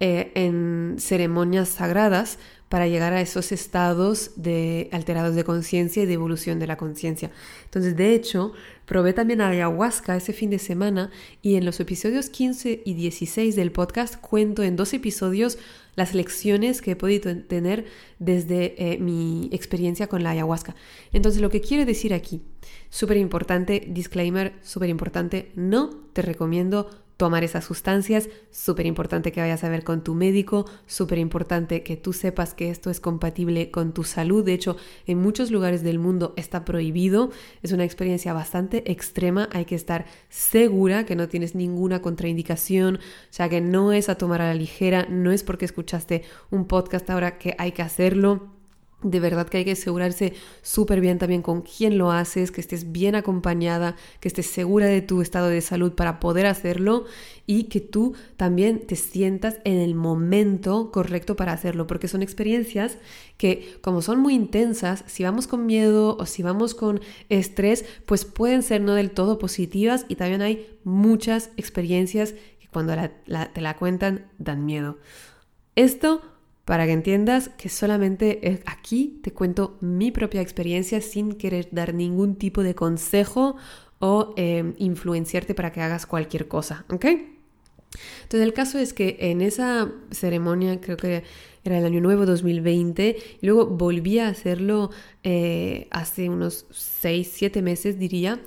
eh, 0.04 0.32
en 0.34 0.96
ceremonias 0.98 1.68
sagradas 1.68 2.36
para 2.68 2.88
llegar 2.88 3.12
a 3.12 3.20
esos 3.20 3.52
estados 3.52 4.32
de 4.34 4.88
alterados 4.90 5.36
de 5.36 5.44
conciencia 5.44 6.02
y 6.02 6.06
de 6.06 6.14
evolución 6.14 6.58
de 6.58 6.66
la 6.66 6.76
conciencia. 6.76 7.30
Entonces, 7.66 7.96
de 7.96 8.12
hecho, 8.12 8.52
probé 8.84 9.12
también 9.12 9.40
ayahuasca 9.40 10.16
ese 10.16 10.32
fin 10.32 10.50
de 10.50 10.58
semana 10.58 11.12
y 11.40 11.54
en 11.54 11.64
los 11.64 11.78
episodios 11.78 12.30
15 12.30 12.82
y 12.84 12.94
16 12.94 13.54
del 13.54 13.70
podcast 13.70 14.16
cuento 14.16 14.64
en 14.64 14.74
dos 14.74 14.92
episodios 14.92 15.56
las 15.94 16.14
lecciones 16.14 16.82
que 16.82 16.92
he 16.92 16.96
podido 16.96 17.36
tener 17.42 17.84
desde 18.18 18.74
eh, 18.78 18.98
mi 18.98 19.50
experiencia 19.52 20.08
con 20.08 20.24
la 20.24 20.30
ayahuasca. 20.30 20.74
Entonces, 21.12 21.40
lo 21.40 21.50
que 21.50 21.60
quiero 21.60 21.84
decir 21.84 22.12
aquí, 22.12 22.42
súper 22.90 23.18
importante, 23.18 23.84
disclaimer, 23.86 24.54
súper 24.62 24.88
importante, 24.88 25.52
no 25.54 25.90
te 26.12 26.22
recomiendo 26.22 26.90
tomar 27.16 27.44
esas 27.44 27.64
sustancias, 27.64 28.28
súper 28.50 28.86
importante 28.86 29.32
que 29.32 29.40
vayas 29.40 29.64
a 29.64 29.68
ver 29.68 29.84
con 29.84 30.02
tu 30.02 30.14
médico, 30.14 30.64
súper 30.86 31.18
importante 31.18 31.82
que 31.82 31.96
tú 31.96 32.12
sepas 32.12 32.54
que 32.54 32.70
esto 32.70 32.90
es 32.90 33.00
compatible 33.00 33.70
con 33.70 33.92
tu 33.92 34.04
salud. 34.04 34.44
De 34.44 34.54
hecho, 34.54 34.76
en 35.06 35.18
muchos 35.18 35.50
lugares 35.50 35.82
del 35.82 35.98
mundo 35.98 36.34
está 36.36 36.64
prohibido. 36.64 37.30
Es 37.62 37.72
una 37.72 37.84
experiencia 37.84 38.32
bastante 38.32 38.90
extrema. 38.90 39.48
Hay 39.52 39.64
que 39.64 39.74
estar 39.74 40.06
segura 40.28 41.04
que 41.04 41.16
no 41.16 41.28
tienes 41.28 41.54
ninguna 41.54 42.02
contraindicación, 42.02 42.96
o 42.96 43.00
sea 43.30 43.48
que 43.48 43.60
no 43.60 43.92
es 43.92 44.08
a 44.08 44.16
tomar 44.16 44.42
a 44.42 44.48
la 44.48 44.54
ligera, 44.54 45.06
no 45.08 45.32
es 45.32 45.42
porque 45.42 45.64
escuchaste 45.64 46.22
un 46.50 46.66
podcast 46.66 47.08
ahora 47.10 47.38
que 47.38 47.54
hay 47.58 47.72
que 47.72 47.82
hacerlo. 47.82 48.51
De 49.02 49.18
verdad 49.18 49.48
que 49.48 49.58
hay 49.58 49.64
que 49.64 49.72
asegurarse 49.72 50.34
súper 50.62 51.00
bien 51.00 51.18
también 51.18 51.42
con 51.42 51.62
quién 51.62 51.98
lo 51.98 52.12
haces, 52.12 52.52
que 52.52 52.60
estés 52.60 52.92
bien 52.92 53.14
acompañada, 53.14 53.96
que 54.20 54.28
estés 54.28 54.46
segura 54.46 54.86
de 54.86 55.02
tu 55.02 55.22
estado 55.22 55.48
de 55.48 55.60
salud 55.60 55.92
para 55.92 56.20
poder 56.20 56.46
hacerlo 56.46 57.04
y 57.46 57.64
que 57.64 57.80
tú 57.80 58.14
también 58.36 58.86
te 58.86 58.94
sientas 58.94 59.58
en 59.64 59.78
el 59.78 59.94
momento 59.94 60.92
correcto 60.92 61.34
para 61.34 61.52
hacerlo, 61.52 61.86
porque 61.88 62.06
son 62.06 62.22
experiencias 62.22 62.98
que 63.36 63.76
como 63.82 64.02
son 64.02 64.20
muy 64.20 64.34
intensas, 64.34 65.02
si 65.08 65.24
vamos 65.24 65.48
con 65.48 65.66
miedo 65.66 66.16
o 66.18 66.26
si 66.26 66.44
vamos 66.44 66.74
con 66.74 67.00
estrés, 67.28 67.84
pues 68.06 68.24
pueden 68.24 68.62
ser 68.62 68.82
no 68.82 68.94
del 68.94 69.10
todo 69.10 69.38
positivas 69.38 70.06
y 70.08 70.14
también 70.14 70.42
hay 70.42 70.78
muchas 70.84 71.50
experiencias 71.56 72.34
que 72.60 72.68
cuando 72.72 72.94
te 72.94 73.60
la 73.60 73.76
cuentan 73.76 74.30
dan 74.38 74.64
miedo. 74.64 74.98
Esto 75.74 76.22
para 76.64 76.86
que 76.86 76.92
entiendas 76.92 77.48
que 77.50 77.68
solamente 77.68 78.62
aquí 78.66 79.20
te 79.22 79.32
cuento 79.32 79.76
mi 79.80 80.12
propia 80.12 80.40
experiencia 80.40 81.00
sin 81.00 81.32
querer 81.32 81.68
dar 81.72 81.94
ningún 81.94 82.36
tipo 82.36 82.62
de 82.62 82.74
consejo 82.74 83.56
o 83.98 84.34
em, 84.36 84.74
influenciarte 84.78 85.54
para 85.54 85.72
que 85.72 85.80
hagas 85.80 86.06
cualquier 86.06 86.48
cosa, 86.48 86.84
¿ok? 86.88 87.06
Entonces 88.22 88.46
el 88.46 88.52
caso 88.52 88.78
es 88.78 88.92
que 88.92 89.16
en 89.20 89.42
esa 89.42 89.90
ceremonia, 90.10 90.80
creo 90.80 90.96
que 90.96 91.24
era 91.64 91.78
el 91.78 91.84
año 91.84 92.00
nuevo 92.00 92.26
2020, 92.26 93.16
y 93.40 93.46
luego 93.46 93.66
volví 93.66 94.18
a 94.18 94.28
hacerlo 94.28 94.90
eh, 95.22 95.86
hace 95.90 96.28
unos 96.28 96.66
6, 96.70 97.30
7 97.32 97.62
meses 97.62 97.98
diría, 97.98 98.40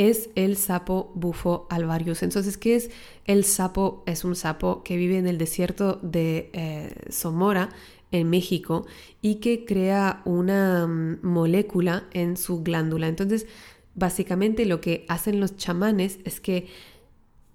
es 0.00 0.30
el 0.34 0.56
sapo 0.56 1.12
bufo 1.14 1.66
alvarius. 1.68 2.22
Entonces, 2.22 2.56
¿qué 2.56 2.74
es 2.74 2.90
el 3.26 3.44
sapo? 3.44 4.02
Es 4.06 4.24
un 4.24 4.34
sapo 4.34 4.82
que 4.82 4.96
vive 4.96 5.18
en 5.18 5.26
el 5.26 5.36
desierto 5.36 5.98
de 6.00 6.48
eh, 6.54 6.94
Somora, 7.10 7.68
en 8.10 8.30
México, 8.30 8.86
y 9.20 9.36
que 9.36 9.66
crea 9.66 10.22
una 10.24 10.86
mm, 10.86 11.18
molécula 11.22 12.04
en 12.12 12.38
su 12.38 12.62
glándula. 12.62 13.08
Entonces, 13.08 13.46
básicamente 13.94 14.64
lo 14.64 14.80
que 14.80 15.04
hacen 15.10 15.38
los 15.38 15.58
chamanes 15.58 16.18
es 16.24 16.40
que 16.40 16.68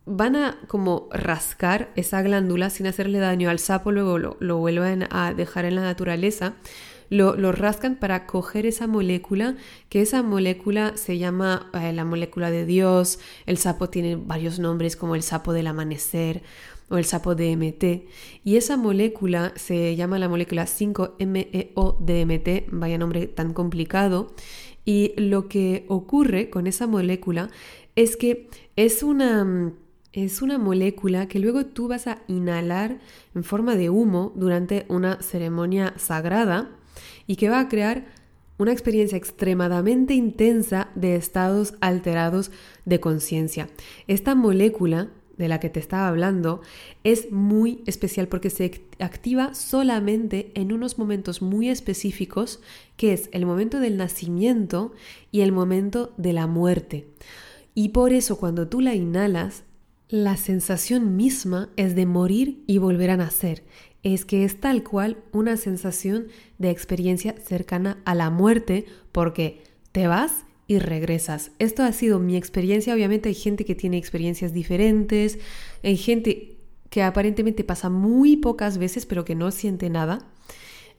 van 0.06 0.36
a 0.36 0.60
como 0.68 1.10
rascar 1.12 1.92
esa 1.96 2.22
glándula 2.22 2.70
sin 2.70 2.86
hacerle 2.86 3.18
daño 3.18 3.50
al 3.50 3.58
sapo, 3.58 3.92
luego 3.92 4.20
lo, 4.20 4.38
lo 4.40 4.58
vuelven 4.58 5.08
a 5.10 5.34
dejar 5.34 5.66
en 5.66 5.74
la 5.74 5.82
naturaleza 5.82 6.54
lo, 7.10 7.52
rascan 7.52 7.98
para 7.98 8.26
coger 8.26 8.66
esa 8.66 8.88
molécula, 8.88 9.58
que 9.90 10.02
esa 10.02 10.24
molécula 10.24 10.96
se 10.98 11.18
llama 11.18 11.70
eh, 11.74 11.92
la 11.94 12.06
molécula 12.06 12.52
de 12.52 12.66
Dios, 12.66 13.20
el 13.46 13.58
sapo 13.58 13.90
tiene 13.90 14.16
varios 14.16 14.60
nombres 14.60 14.96
como 14.96 15.16
el 15.16 15.24
sapo 15.24 15.52
del 15.54 15.68
amanecer 15.68 16.44
o 16.90 16.98
el 16.98 17.06
sapo 17.06 17.36
DMT, 17.36 17.84
y 18.44 18.58
esa 18.58 18.78
molécula 18.78 19.54
se 19.56 19.96
llama 19.96 20.20
la 20.20 20.30
molécula 20.30 20.66
5-MeO-DMT, 20.66 22.66
vaya 22.72 22.98
nombre 22.98 23.28
tan 23.28 23.54
complicado, 23.54 24.34
y 24.86 25.14
lo 25.18 25.48
que 25.48 25.86
ocurre 25.88 26.50
con 26.50 26.68
esa 26.68 26.86
molécula 26.86 27.50
es 27.96 28.18
que 28.18 28.50
es 28.76 29.04
una 29.04 29.74
es 30.16 30.42
una 30.42 30.58
molécula 30.58 31.28
que 31.28 31.40
luego 31.40 31.66
tú 31.66 31.90
vas 31.90 32.08
a 32.08 32.20
inhalar 32.30 33.00
en 33.36 33.44
forma 33.44 33.76
de 33.76 33.90
humo 33.90 34.32
durante 34.36 34.86
una 34.88 35.22
ceremonia 35.22 35.94
sagrada 35.98 36.70
y 37.28 37.36
que 37.36 37.50
va 37.50 37.60
a 37.60 37.70
crear 37.70 38.06
una 38.58 38.72
experiencia 38.72 39.18
extremadamente 39.18 40.14
intensa 40.14 40.90
de 40.96 41.16
estados 41.16 41.74
alterados 41.82 42.52
de 42.86 43.00
conciencia. 43.00 43.70
Esta 44.08 44.36
molécula 44.36 45.10
de 45.38 45.50
la 45.50 45.60
que 45.60 45.70
te 45.70 45.80
estaba 45.80 46.08
hablando 46.08 46.62
es 47.04 47.32
muy 47.32 47.84
especial 47.86 48.28
porque 48.28 48.50
se 48.50 48.88
activa 49.00 49.54
solamente 49.54 50.52
en 50.56 50.72
unos 50.72 50.98
momentos 50.98 51.42
muy 51.42 51.70
específicos, 51.70 52.62
que 52.96 53.14
es 53.14 53.30
el 53.34 53.46
momento 53.46 53.80
del 53.80 53.98
nacimiento 53.98 54.94
y 55.32 55.42
el 55.42 55.52
momento 55.52 56.14
de 56.18 56.34
la 56.34 56.48
muerte. 56.48 57.10
Y 57.74 57.90
por 57.90 58.14
eso 58.14 58.38
cuando 58.38 58.70
tú 58.70 58.80
la 58.80 58.96
inhalas, 58.96 59.64
la 60.08 60.38
sensación 60.38 61.18
misma 61.18 61.70
es 61.76 61.96
de 61.96 62.06
morir 62.06 62.64
y 62.68 62.78
volver 62.78 63.10
a 63.10 63.18
nacer 63.18 63.64
es 64.14 64.24
que 64.24 64.46
es 64.46 64.60
tal 64.60 64.84
cual 64.84 65.18
una 65.32 65.58
sensación 65.58 66.28
de 66.60 66.70
experiencia 66.70 67.36
cercana 67.44 67.98
a 68.06 68.14
la 68.14 68.30
muerte 68.30 68.86
porque 69.12 69.64
te 69.92 70.08
vas 70.08 70.46
y 70.68 70.78
regresas. 70.78 71.52
Esto 71.58 71.82
ha 71.82 71.92
sido 71.92 72.20
mi 72.20 72.38
experiencia. 72.38 72.94
Obviamente 72.94 73.30
hay 73.30 73.36
gente 73.36 73.66
que 73.66 73.74
tiene 73.74 73.98
experiencias 73.98 74.54
diferentes, 74.54 75.40
hay 75.84 75.98
gente 75.98 76.58
que 76.92 77.02
aparentemente 77.02 77.64
pasa 77.64 77.90
muy 77.90 78.38
pocas 78.38 78.78
veces 78.78 79.08
pero 79.08 79.26
que 79.26 79.34
no 79.34 79.50
siente 79.52 79.90
nada 79.90 80.20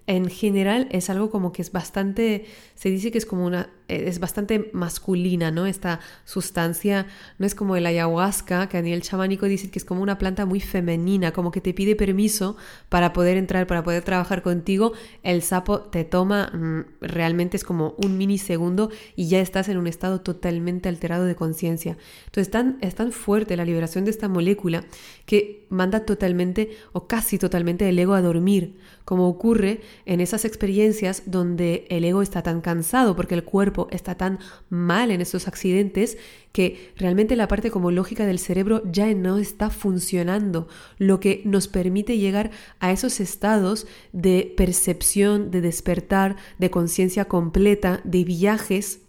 en 0.07 0.29
general 0.29 0.89
es 0.91 1.11
algo 1.11 1.31
como 1.31 1.53
que 1.53 1.63
es 1.63 1.73
bastante, 1.73 2.47
se 2.75 2.91
dice 2.91 3.11
que 3.11 3.19
es 3.19 3.27
como 3.27 3.45
una, 3.45 3.71
es 3.89 4.19
bastante 4.19 4.71
masculina, 4.73 5.51
¿no? 5.51 5.67
Esta 5.67 6.01
sustancia 6.25 7.07
no 7.39 7.47
es 7.47 7.55
como 7.55 7.77
el 7.77 7.87
ayahuasca, 7.87 8.69
que 8.69 8.79
a 8.79 8.83
nivel 8.83 9.03
chamánico 9.03 9.47
dicen 9.47 9.71
que 9.71 9.79
es 9.79 9.85
como 9.85 10.03
una 10.03 10.19
planta 10.19 10.47
muy 10.47 10.61
femenina, 10.61 11.33
como 11.33 11.51
que 11.51 11.61
te 11.61 11.73
pide 11.73 11.97
permiso 11.97 12.57
para 12.89 13.13
poder 13.13 13.37
entrar, 13.37 13.67
para 13.67 13.85
poder 13.85 14.03
trabajar 14.03 14.43
contigo. 14.43 14.93
El 15.23 15.43
sapo 15.43 15.81
te 15.81 16.05
toma, 16.05 16.51
mm, 16.53 16.81
realmente 17.01 17.57
es 17.57 17.65
como 17.65 17.95
un 17.99 18.19
minisegundo 18.19 18.91
y 19.15 19.29
ya 19.29 19.41
estás 19.41 19.69
en 19.69 19.79
un 19.79 19.87
estado 19.87 20.21
totalmente 20.21 20.89
alterado 20.89 21.25
de 21.25 21.37
conciencia. 21.37 21.97
Entonces 22.27 22.51
tan, 22.51 22.79
es 22.81 22.95
tan 22.95 23.13
fuerte 23.13 23.57
la 23.57 23.65
liberación 23.65 24.05
de 24.05 24.11
esta 24.11 24.29
molécula 24.29 24.85
que 25.27 25.67
manda 25.69 26.05
totalmente 26.05 26.77
o 26.93 27.07
casi 27.07 27.39
totalmente 27.39 27.89
el 27.89 27.99
ego 27.99 28.15
a 28.15 28.23
dormir 28.23 28.77
como 29.07 29.29
ocurre 29.29 29.81
en 30.05 30.21
esas 30.21 30.45
experiencias 30.45 31.23
donde 31.27 31.87
el 31.91 32.05
ego 32.05 32.23
está 32.23 32.43
tan 32.43 32.61
cansado 32.61 33.15
porque 33.15 33.37
el 33.37 33.45
cuerpo 33.45 33.76
está 33.91 34.17
tan 34.17 34.39
mal 34.69 35.11
en 35.11 35.21
esos 35.21 35.49
accidentes 35.49 36.19
que 36.53 36.93
realmente 36.97 37.37
la 37.37 37.49
parte 37.49 37.71
como 37.71 37.91
lógica 37.91 38.27
del 38.27 38.39
cerebro 38.39 38.83
ya 38.91 39.13
no 39.15 39.39
está 39.39 39.71
funcionando, 39.71 40.69
lo 40.99 41.21
que 41.21 41.43
nos 41.45 41.69
permite 41.69 42.19
llegar 42.19 42.51
a 42.81 42.93
esos 42.93 43.21
estados 43.21 43.87
de 44.13 44.55
percepción, 44.57 45.51
de 45.51 45.61
despertar, 45.61 46.37
de 46.59 46.71
conciencia 46.71 47.27
completa, 47.27 48.01
de 48.05 48.25
viajes 48.25 49.01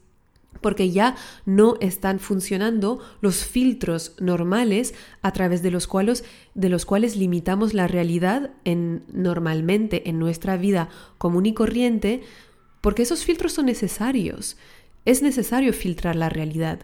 porque 0.61 0.91
ya 0.91 1.15
no 1.45 1.75
están 1.79 2.19
funcionando 2.19 2.99
los 3.21 3.45
filtros 3.45 4.15
normales 4.19 4.93
a 5.21 5.31
través 5.31 5.61
de 5.61 5.71
los 5.71 5.87
cuales, 5.87 6.23
de 6.55 6.69
los 6.69 6.85
cuales 6.85 7.15
limitamos 7.15 7.73
la 7.73 7.87
realidad 7.87 8.51
en, 8.65 9.03
normalmente 9.11 10.09
en 10.09 10.19
nuestra 10.19 10.57
vida 10.57 10.89
común 11.17 11.45
y 11.45 11.53
corriente, 11.53 12.21
porque 12.81 13.03
esos 13.03 13.25
filtros 13.25 13.53
son 13.53 13.65
necesarios. 13.65 14.57
Es 15.05 15.21
necesario 15.21 15.73
filtrar 15.73 16.15
la 16.15 16.29
realidad. 16.29 16.81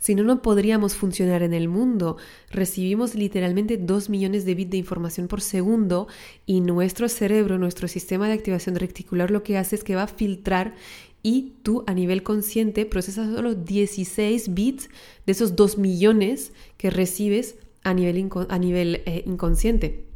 Si 0.00 0.14
no, 0.14 0.22
no 0.24 0.40
podríamos 0.40 0.94
funcionar 0.94 1.42
en 1.42 1.52
el 1.52 1.68
mundo. 1.68 2.16
Recibimos 2.50 3.14
literalmente 3.14 3.76
2 3.76 4.08
millones 4.08 4.46
de 4.46 4.54
bits 4.54 4.70
de 4.70 4.76
información 4.78 5.28
por 5.28 5.42
segundo 5.42 6.08
y 6.46 6.62
nuestro 6.62 7.08
cerebro, 7.08 7.58
nuestro 7.58 7.86
sistema 7.86 8.26
de 8.26 8.32
activación 8.32 8.76
reticular 8.76 9.30
lo 9.30 9.42
que 9.42 9.58
hace 9.58 9.76
es 9.76 9.84
que 9.84 9.96
va 9.96 10.04
a 10.04 10.08
filtrar 10.08 10.74
y 11.22 11.52
tú 11.62 11.84
a 11.86 11.92
nivel 11.92 12.22
consciente 12.22 12.86
procesas 12.86 13.30
solo 13.34 13.54
16 13.54 14.54
bits 14.54 14.88
de 15.26 15.32
esos 15.32 15.54
2 15.54 15.76
millones 15.76 16.52
que 16.78 16.88
recibes 16.88 17.56
a 17.82 17.92
nivel, 17.92 18.30
a 18.48 18.58
nivel 18.58 19.02
eh, 19.04 19.22
inconsciente. 19.26 20.06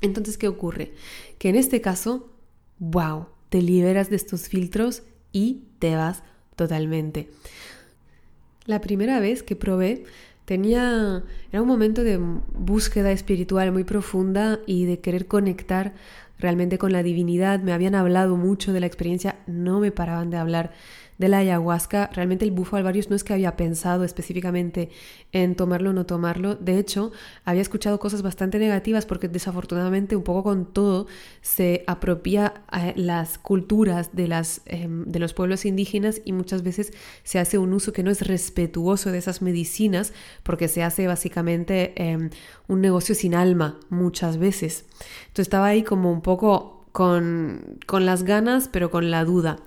Entonces, 0.00 0.38
¿qué 0.38 0.46
ocurre? 0.46 0.92
Que 1.38 1.48
en 1.48 1.56
este 1.56 1.80
caso, 1.80 2.30
wow, 2.78 3.26
te 3.54 3.62
liberas 3.62 4.10
de 4.10 4.16
estos 4.16 4.48
filtros 4.48 5.04
y 5.30 5.62
te 5.78 5.94
vas 5.94 6.24
totalmente. 6.56 7.28
La 8.66 8.80
primera 8.80 9.20
vez 9.20 9.44
que 9.44 9.54
probé 9.54 10.02
tenía 10.44 11.22
era 11.52 11.62
un 11.62 11.68
momento 11.68 12.02
de 12.02 12.18
búsqueda 12.18 13.12
espiritual 13.12 13.70
muy 13.70 13.84
profunda 13.84 14.58
y 14.66 14.86
de 14.86 14.98
querer 14.98 15.28
conectar 15.28 15.94
realmente 16.36 16.78
con 16.78 16.90
la 16.90 17.04
divinidad, 17.04 17.60
me 17.60 17.72
habían 17.72 17.94
hablado 17.94 18.36
mucho 18.36 18.72
de 18.72 18.80
la 18.80 18.86
experiencia, 18.86 19.36
no 19.46 19.78
me 19.78 19.92
paraban 19.92 20.30
de 20.30 20.36
hablar 20.36 20.72
de 21.18 21.28
la 21.28 21.38
ayahuasca, 21.38 22.10
realmente 22.12 22.44
el 22.44 22.50
bufo 22.50 22.76
alvarius 22.76 23.10
no 23.10 23.16
es 23.16 23.24
que 23.24 23.32
había 23.32 23.56
pensado 23.56 24.04
específicamente 24.04 24.90
en 25.32 25.54
tomarlo 25.54 25.90
o 25.90 25.92
no 25.92 26.06
tomarlo, 26.06 26.54
de 26.56 26.78
hecho 26.78 27.12
había 27.44 27.62
escuchado 27.62 27.98
cosas 27.98 28.22
bastante 28.22 28.58
negativas 28.58 29.06
porque 29.06 29.28
desafortunadamente 29.28 30.16
un 30.16 30.22
poco 30.22 30.42
con 30.42 30.72
todo 30.72 31.06
se 31.40 31.84
apropia 31.86 32.62
a 32.68 32.92
las 32.96 33.38
culturas 33.38 34.10
de, 34.12 34.28
las, 34.28 34.62
em, 34.66 35.04
de 35.04 35.18
los 35.18 35.34
pueblos 35.34 35.64
indígenas 35.64 36.20
y 36.24 36.32
muchas 36.32 36.62
veces 36.62 36.92
se 37.22 37.38
hace 37.38 37.58
un 37.58 37.72
uso 37.72 37.92
que 37.92 38.02
no 38.02 38.10
es 38.10 38.26
respetuoso 38.26 39.10
de 39.10 39.18
esas 39.18 39.42
medicinas 39.42 40.12
porque 40.42 40.68
se 40.68 40.82
hace 40.82 41.06
básicamente 41.06 41.92
em, 41.96 42.30
un 42.68 42.80
negocio 42.80 43.14
sin 43.14 43.34
alma 43.34 43.78
muchas 43.88 44.38
veces. 44.38 44.84
Entonces 45.28 45.46
estaba 45.46 45.66
ahí 45.66 45.82
como 45.82 46.10
un 46.10 46.22
poco 46.22 46.86
con, 46.92 47.78
con 47.86 48.06
las 48.06 48.24
ganas 48.24 48.68
pero 48.68 48.90
con 48.90 49.10
la 49.10 49.24
duda. 49.24 49.58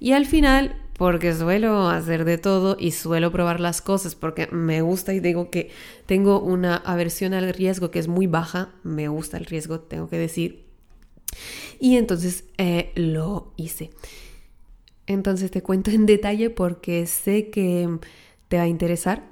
Y 0.00 0.12
al 0.12 0.26
final 0.26 0.76
porque 0.98 1.32
suelo 1.32 1.88
hacer 1.88 2.24
de 2.24 2.38
todo 2.38 2.76
y 2.78 2.90
suelo 2.90 3.30
probar 3.30 3.60
las 3.60 3.80
cosas 3.80 4.16
porque 4.16 4.48
me 4.48 4.82
gusta 4.82 5.14
y 5.14 5.20
digo 5.20 5.48
que 5.48 5.70
tengo 6.06 6.40
una 6.40 6.76
aversión 6.76 7.34
al 7.34 7.54
riesgo 7.54 7.92
que 7.92 8.00
es 8.00 8.08
muy 8.08 8.26
baja, 8.26 8.74
me 8.82 9.06
gusta 9.06 9.36
el 9.36 9.46
riesgo, 9.46 9.78
tengo 9.78 10.08
que 10.08 10.18
decir. 10.18 10.64
Y 11.78 11.96
entonces 11.96 12.44
eh, 12.58 12.90
lo 12.96 13.52
hice. 13.56 13.90
Entonces 15.06 15.52
te 15.52 15.62
cuento 15.62 15.92
en 15.92 16.04
detalle 16.04 16.50
porque 16.50 17.06
sé 17.06 17.48
que 17.48 17.88
te 18.48 18.56
va 18.56 18.64
a 18.64 18.68
interesar. 18.68 19.22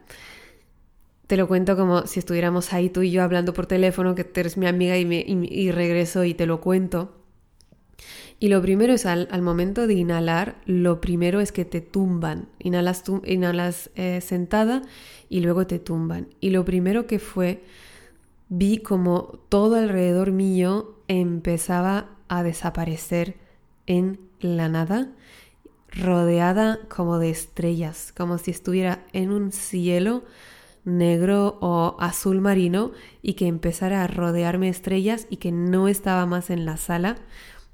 Te 1.26 1.36
lo 1.36 1.48
cuento 1.48 1.76
como 1.76 2.06
si 2.06 2.20
estuviéramos 2.20 2.72
ahí 2.72 2.90
tú 2.90 3.02
y 3.02 3.10
yo 3.10 3.24
hablando 3.24 3.52
por 3.52 3.66
teléfono, 3.66 4.14
que 4.14 4.24
eres 4.36 4.56
mi 4.56 4.68
amiga 4.68 4.96
y, 4.98 5.04
me, 5.04 5.24
y 5.26 5.72
regreso 5.72 6.22
y 6.22 6.32
te 6.32 6.46
lo 6.46 6.60
cuento. 6.60 7.15
Y 8.38 8.48
lo 8.48 8.60
primero 8.60 8.92
es 8.92 9.06
al, 9.06 9.28
momento 9.40 9.86
de 9.86 9.94
inhalar, 9.94 10.56
lo 10.66 11.00
primero 11.00 11.40
es 11.40 11.52
que 11.52 11.64
te 11.64 11.80
tumban. 11.80 12.48
Inhalas, 12.58 13.04
inhalas 13.24 13.90
eh, 13.94 14.20
sentada 14.20 14.82
y 15.30 15.40
luego 15.40 15.66
te 15.66 15.78
tumban. 15.78 16.28
Y 16.40 16.50
lo 16.50 16.64
primero 16.64 17.06
que 17.06 17.18
fue, 17.18 17.62
vi 18.48 18.78
como 18.78 19.38
todo 19.48 19.76
alrededor 19.76 20.32
mío 20.32 20.96
empezaba 21.08 22.10
a 22.28 22.42
desaparecer 22.42 23.36
en 23.86 24.20
la 24.40 24.68
nada, 24.68 25.08
rodeada 25.90 26.80
como 26.88 27.18
de 27.18 27.30
estrellas, 27.30 28.12
como 28.14 28.36
si 28.36 28.50
estuviera 28.50 29.06
en 29.14 29.30
un 29.30 29.50
cielo 29.50 30.24
negro 30.84 31.58
o 31.60 31.96
azul 31.98 32.40
marino 32.40 32.92
y 33.22 33.34
que 33.34 33.46
empezara 33.48 34.04
a 34.04 34.06
rodearme 34.06 34.68
estrellas 34.68 35.26
y 35.30 35.38
que 35.38 35.52
no 35.52 35.88
estaba 35.88 36.26
más 36.26 36.50
en 36.50 36.64
la 36.64 36.76
sala 36.76 37.16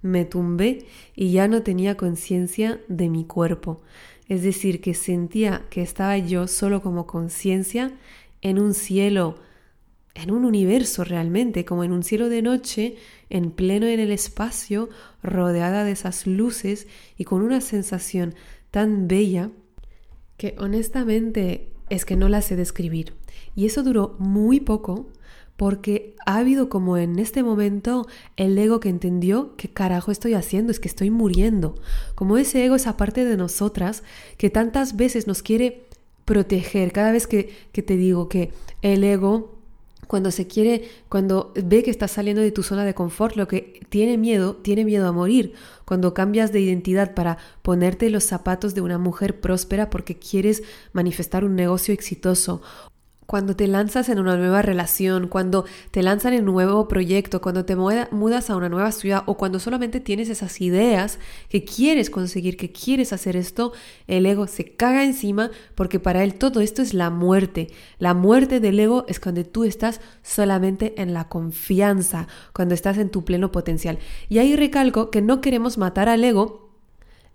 me 0.03 0.25
tumbé 0.25 0.87
y 1.15 1.33
ya 1.33 1.49
no 1.49 1.63
tenía 1.63 1.97
conciencia 1.97 2.81
de 2.89 3.09
mi 3.09 3.25
cuerpo. 3.25 3.81
Es 4.29 4.43
decir, 4.43 4.81
que 4.81 4.95
sentía 4.95 5.65
que 5.71 5.83
estaba 5.83 6.19
yo 6.19 6.47
solo 6.49 6.83
como 6.83 7.07
conciencia 7.07 7.93
en 8.41 8.59
un 8.59 8.75
cielo, 8.75 9.37
en 10.15 10.31
un 10.31 10.45
universo 10.45 11.05
realmente, 11.05 11.65
como 11.65 11.85
en 11.85 11.93
un 11.93 12.03
cielo 12.03 12.29
de 12.29 12.43
noche, 12.43 12.97
en 13.31 13.51
pleno 13.51 13.87
en 13.87 14.01
el 14.01 14.11
espacio, 14.11 14.89
rodeada 15.23 15.85
de 15.85 15.93
esas 15.93 16.27
luces 16.27 16.87
y 17.17 17.25
con 17.25 17.43
una 17.43 17.61
sensación 17.61 18.35
tan 18.71 19.09
bella 19.09 19.51
que 20.37 20.57
honestamente 20.59 21.73
es 21.89 22.05
que 22.05 22.17
no 22.17 22.29
la 22.29 22.43
sé 22.43 22.57
describir. 22.57 23.15
Y 23.55 23.67
eso 23.67 23.83
duró 23.83 24.17
muy 24.19 24.61
poco 24.61 25.09
porque 25.63 26.17
ha 26.27 26.39
habido 26.39 26.69
como 26.69 26.97
en 26.97 27.21
este 27.21 27.45
momento 27.45 28.09
el 28.37 28.59
ego 28.59 28.81
que 28.81 28.89
entendió 28.89 29.55
qué 29.57 29.69
carajo 29.69 30.11
estoy 30.11 30.35
haciendo, 30.35 30.73
es 30.73 30.81
que 30.81 30.89
estoy 30.89 31.11
muriendo. 31.11 31.77
Como 32.17 32.37
ese 32.37 32.65
ego, 32.65 32.75
esa 32.75 32.97
parte 32.97 33.25
de 33.25 33.37
nosotras 33.37 34.03
que 34.39 34.51
tantas 34.51 34.97
veces 34.97 35.29
nos 35.29 35.41
quiere 35.41 35.85
proteger. 36.25 36.91
Cada 36.91 37.13
vez 37.13 37.29
que, 37.29 37.55
que 37.71 37.81
te 37.81 37.97
digo 37.97 38.29
que 38.29 38.51
el 38.83 39.05
ego 39.05 39.55
cuando 40.09 40.33
se 40.33 40.49
quiere, 40.49 40.91
cuando 41.09 41.53
ve 41.55 41.85
que 41.85 41.93
estás 41.93 42.11
saliendo 42.11 42.43
de 42.43 42.51
tu 42.51 42.65
zona 42.65 42.85
de 42.85 42.95
confort, 42.95 43.37
lo 43.37 43.47
que 43.47 43.81
tiene 43.89 44.19
miedo, 44.19 44.57
tiene 44.57 44.85
miedo 44.85 45.07
a 45.07 45.13
morir. 45.13 45.55
Cuando 45.85 46.13
cambias 46.13 46.51
de 46.51 46.61
identidad 46.61 47.15
para 47.15 47.39
ponerte 47.63 48.11
los 48.11 48.25
zapatos 48.25 48.75
de 48.75 48.81
una 48.81 48.99
mujer 48.99 49.41
próspera 49.41 49.91
porque 49.91 50.19
quieres 50.19 50.65
manifestar 50.93 51.45
un 51.45 51.55
negocio 51.55 51.95
exitoso 51.95 52.63
cuando 53.27 53.57
te 53.57 53.67
lanzas 53.67 54.09
en 54.09 54.19
una 54.19 54.37
nueva 54.37 54.63
relación, 54.63 55.29
cuando 55.29 55.65
te 55.91 56.03
lanzan 56.03 56.35
en 56.35 56.49
un 56.49 56.55
nuevo 56.55 56.89
proyecto, 56.89 57.41
cuando 57.41 57.65
te 57.65 57.77
mudas 57.77 58.51
a 58.51 58.57
una 58.57 58.69
nueva 58.69 58.93
ciudad 58.93 59.23
o 59.27 59.37
cuando 59.37 59.59
solamente 59.59 60.01
tienes 60.01 60.29
esas 60.29 60.61
ideas 60.61 61.19
que 61.49 61.65
quieres 61.65 62.11
conseguir, 62.11 62.57
que 62.57 62.73
quieres 62.73 63.13
hacer 63.13 63.37
esto, 63.37 63.73
el 64.07 64.27
ego 64.27 64.47
se 64.47 64.75
caga 64.75 65.05
encima 65.05 65.51
porque 65.75 66.01
para 66.01 66.25
él 66.25 66.35
todo 66.35 66.61
esto 66.61 66.83
es 66.83 66.95
la 66.95 67.11
muerte. 67.11 67.69
La 67.99 68.15
muerte 68.15 68.61
del 68.61 68.79
ego 68.79 69.05
es 69.09 69.21
cuando 69.21 69.45
tú 69.45 69.65
estás 69.65 70.01
solamente 70.23 71.01
en 71.01 71.15
la 71.15 71.29
confianza, 71.29 72.29
cuando 72.53 72.75
estás 72.75 72.99
en 72.99 73.11
tu 73.11 73.25
pleno 73.25 73.53
potencial. 73.53 73.99
Y 74.29 74.39
ahí 74.39 74.57
recalco 74.57 75.11
que 75.11 75.23
no 75.23 75.41
queremos 75.41 75.79
matar 75.79 76.09
al 76.09 76.25
ego 76.25 76.63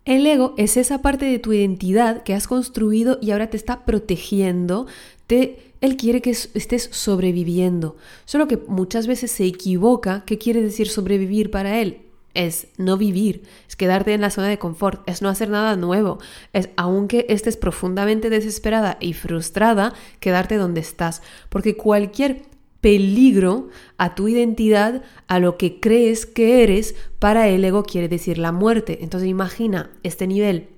el 0.07 0.25
ego 0.25 0.53
es 0.55 0.77
esa 0.77 1.01
parte 1.01 1.25
de 1.25 1.37
tu 1.37 1.51
identidad 1.51 2.23
que 2.23 2.33
has 2.33 2.47
construido 2.47 3.19
y 3.21 3.31
ahora 3.31 3.49
te 3.49 3.57
está 3.57 3.83
protegiendo, 3.83 4.87
te 5.27 5.66
él 5.81 5.97
quiere 5.97 6.21
que 6.21 6.31
estés 6.31 6.89
sobreviviendo. 6.91 7.95
Solo 8.25 8.47
que 8.47 8.57
muchas 8.67 9.07
veces 9.07 9.31
se 9.31 9.45
equivoca 9.45 10.23
qué 10.25 10.37
quiere 10.37 10.61
decir 10.61 10.89
sobrevivir 10.89 11.51
para 11.51 11.79
él. 11.79 12.01
Es 12.33 12.67
no 12.77 12.97
vivir, 12.97 13.43
es 13.67 13.75
quedarte 13.75 14.13
en 14.13 14.21
la 14.21 14.29
zona 14.29 14.47
de 14.47 14.59
confort, 14.59 15.07
es 15.09 15.23
no 15.23 15.29
hacer 15.29 15.49
nada 15.49 15.75
nuevo, 15.75 16.19
es 16.53 16.69
aunque 16.77 17.25
estés 17.29 17.57
profundamente 17.57 18.29
desesperada 18.29 18.97
y 18.99 19.13
frustrada, 19.13 19.93
quedarte 20.19 20.57
donde 20.57 20.81
estás. 20.81 21.23
Porque 21.49 21.75
cualquier 21.75 22.43
peligro 22.79 23.69
a 23.97 24.13
tu 24.13 24.27
identidad, 24.27 25.01
a 25.27 25.39
lo 25.39 25.57
que 25.57 25.79
crees 25.79 26.27
que 26.27 26.61
eres, 26.61 26.93
para 27.17 27.47
el 27.47 27.65
ego 27.65 27.83
quiere 27.83 28.07
decir 28.07 28.37
la 28.37 28.51
muerte. 28.51 28.99
Entonces 29.01 29.29
imagina 29.29 29.89
este 30.03 30.27
nivel 30.27 30.69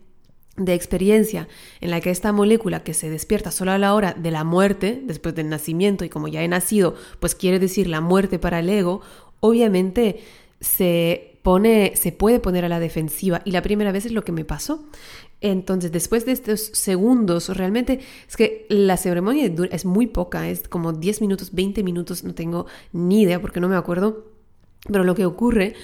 de 0.59 0.73
experiencia 0.73 1.47
en 1.81 1.89
la 1.89 2.01
que 2.01 2.11
esta 2.11 2.31
molécula 2.31 2.83
que 2.83 2.93
se 2.93 3.09
despierta 3.09 3.49
solo 3.49 3.71
a 3.71 3.77
la 3.77 3.95
hora 3.95 4.13
de 4.13 4.29
la 4.29 4.43
muerte, 4.43 5.01
después 5.03 5.33
del 5.33 5.49
nacimiento, 5.49 6.05
y 6.05 6.09
como 6.09 6.27
ya 6.27 6.43
he 6.43 6.47
nacido, 6.47 6.95
pues 7.19 7.33
quiere 7.33 7.59
decir 7.59 7.87
la 7.87 8.01
muerte 8.01 8.37
para 8.37 8.59
el 8.59 8.69
ego, 8.69 9.01
obviamente 9.39 10.19
se 10.59 11.39
pone, 11.41 11.93
se 11.95 12.11
puede 12.11 12.39
poner 12.39 12.65
a 12.65 12.69
la 12.69 12.79
defensiva. 12.79 13.41
Y 13.45 13.51
la 13.51 13.61
primera 13.61 13.91
vez 13.91 14.05
es 14.05 14.11
lo 14.11 14.23
que 14.23 14.31
me 14.31 14.45
pasó. 14.45 14.85
Entonces, 15.41 15.91
después 15.91 16.25
de 16.25 16.33
estos 16.33 16.59
segundos, 16.73 17.55
realmente 17.55 18.01
es 18.27 18.35
que 18.35 18.65
la 18.69 18.97
ceremonia 18.97 19.49
es 19.71 19.85
muy 19.85 20.07
poca, 20.07 20.49
es 20.49 20.67
como 20.67 20.91
10 20.91 21.21
minutos, 21.21 21.53
20 21.53 21.81
minutos, 21.83 22.25
no 22.25 22.35
tengo 22.35 22.65
ni 22.91 23.21
idea 23.21 23.39
porque 23.39 23.61
no 23.61 23.69
me 23.69 23.77
acuerdo. 23.77 24.25
Pero 24.91 25.03
lo 25.03 25.15
que 25.15 25.25
ocurre 25.25 25.75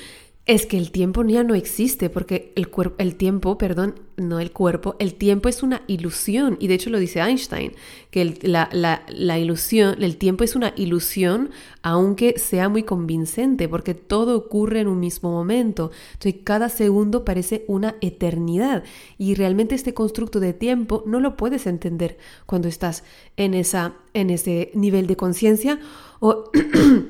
es 0.48 0.68
que 0.68 0.78
el 0.78 0.92
tiempo 0.92 1.24
ya 1.24 1.44
no 1.44 1.56
existe 1.56 2.12
porque 2.12 2.54
el, 2.56 2.70
cuerpo, 2.70 2.96
el 3.00 3.16
tiempo, 3.16 3.58
perdón, 3.58 3.96
no 4.16 4.40
el 4.40 4.52
cuerpo, 4.52 4.96
el 5.00 5.16
tiempo 5.16 5.50
es 5.50 5.64
una 5.64 5.82
ilusión. 5.88 6.58
Y 6.60 6.68
de 6.68 6.76
hecho 6.76 6.92
lo 6.92 7.00
dice 7.00 7.20
Einstein, 7.20 7.72
que 8.12 8.38
la, 8.44 8.70
la, 8.72 9.40
ilusión, 9.40 10.04
el 10.04 10.18
tiempo 10.18 10.44
es 10.44 10.56
una 10.56 10.72
ilusión 10.76 11.50
aunque 11.82 12.38
sea 12.38 12.70
muy 12.70 12.84
convincente 12.84 13.68
porque 13.68 13.96
todo 13.96 14.38
ocurre 14.38 14.82
en 14.82 14.88
un 14.88 15.00
mismo 15.00 15.32
momento, 15.32 15.92
entonces 16.14 16.42
cada 16.44 16.70
segundo 16.70 17.26
parece 17.26 17.66
una 17.68 17.96
eternidad. 18.02 18.84
Y 19.18 19.34
realmente 19.34 19.74
este 19.74 19.96
constructo 19.96 20.40
de 20.40 20.54
tiempo 20.54 21.04
no 21.08 21.20
lo 21.20 21.38
puedes 21.38 21.66
entender 21.66 22.20
cuando 22.46 22.68
estás 22.68 23.04
en, 23.36 23.56
esa, 23.56 23.96
en 24.14 24.30
ese 24.30 24.70
nivel 24.76 25.08
de 25.08 25.16
conciencia 25.16 25.80
o 26.20 26.52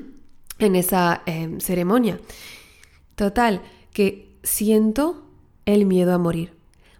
en 0.58 0.74
esa 0.74 1.22
em, 1.26 1.60
ceremonia. 1.60 2.18
Total, 3.16 3.62
que 3.92 4.36
siento 4.42 5.26
el 5.64 5.86
miedo 5.86 6.14
a 6.14 6.18
morir. 6.18 6.52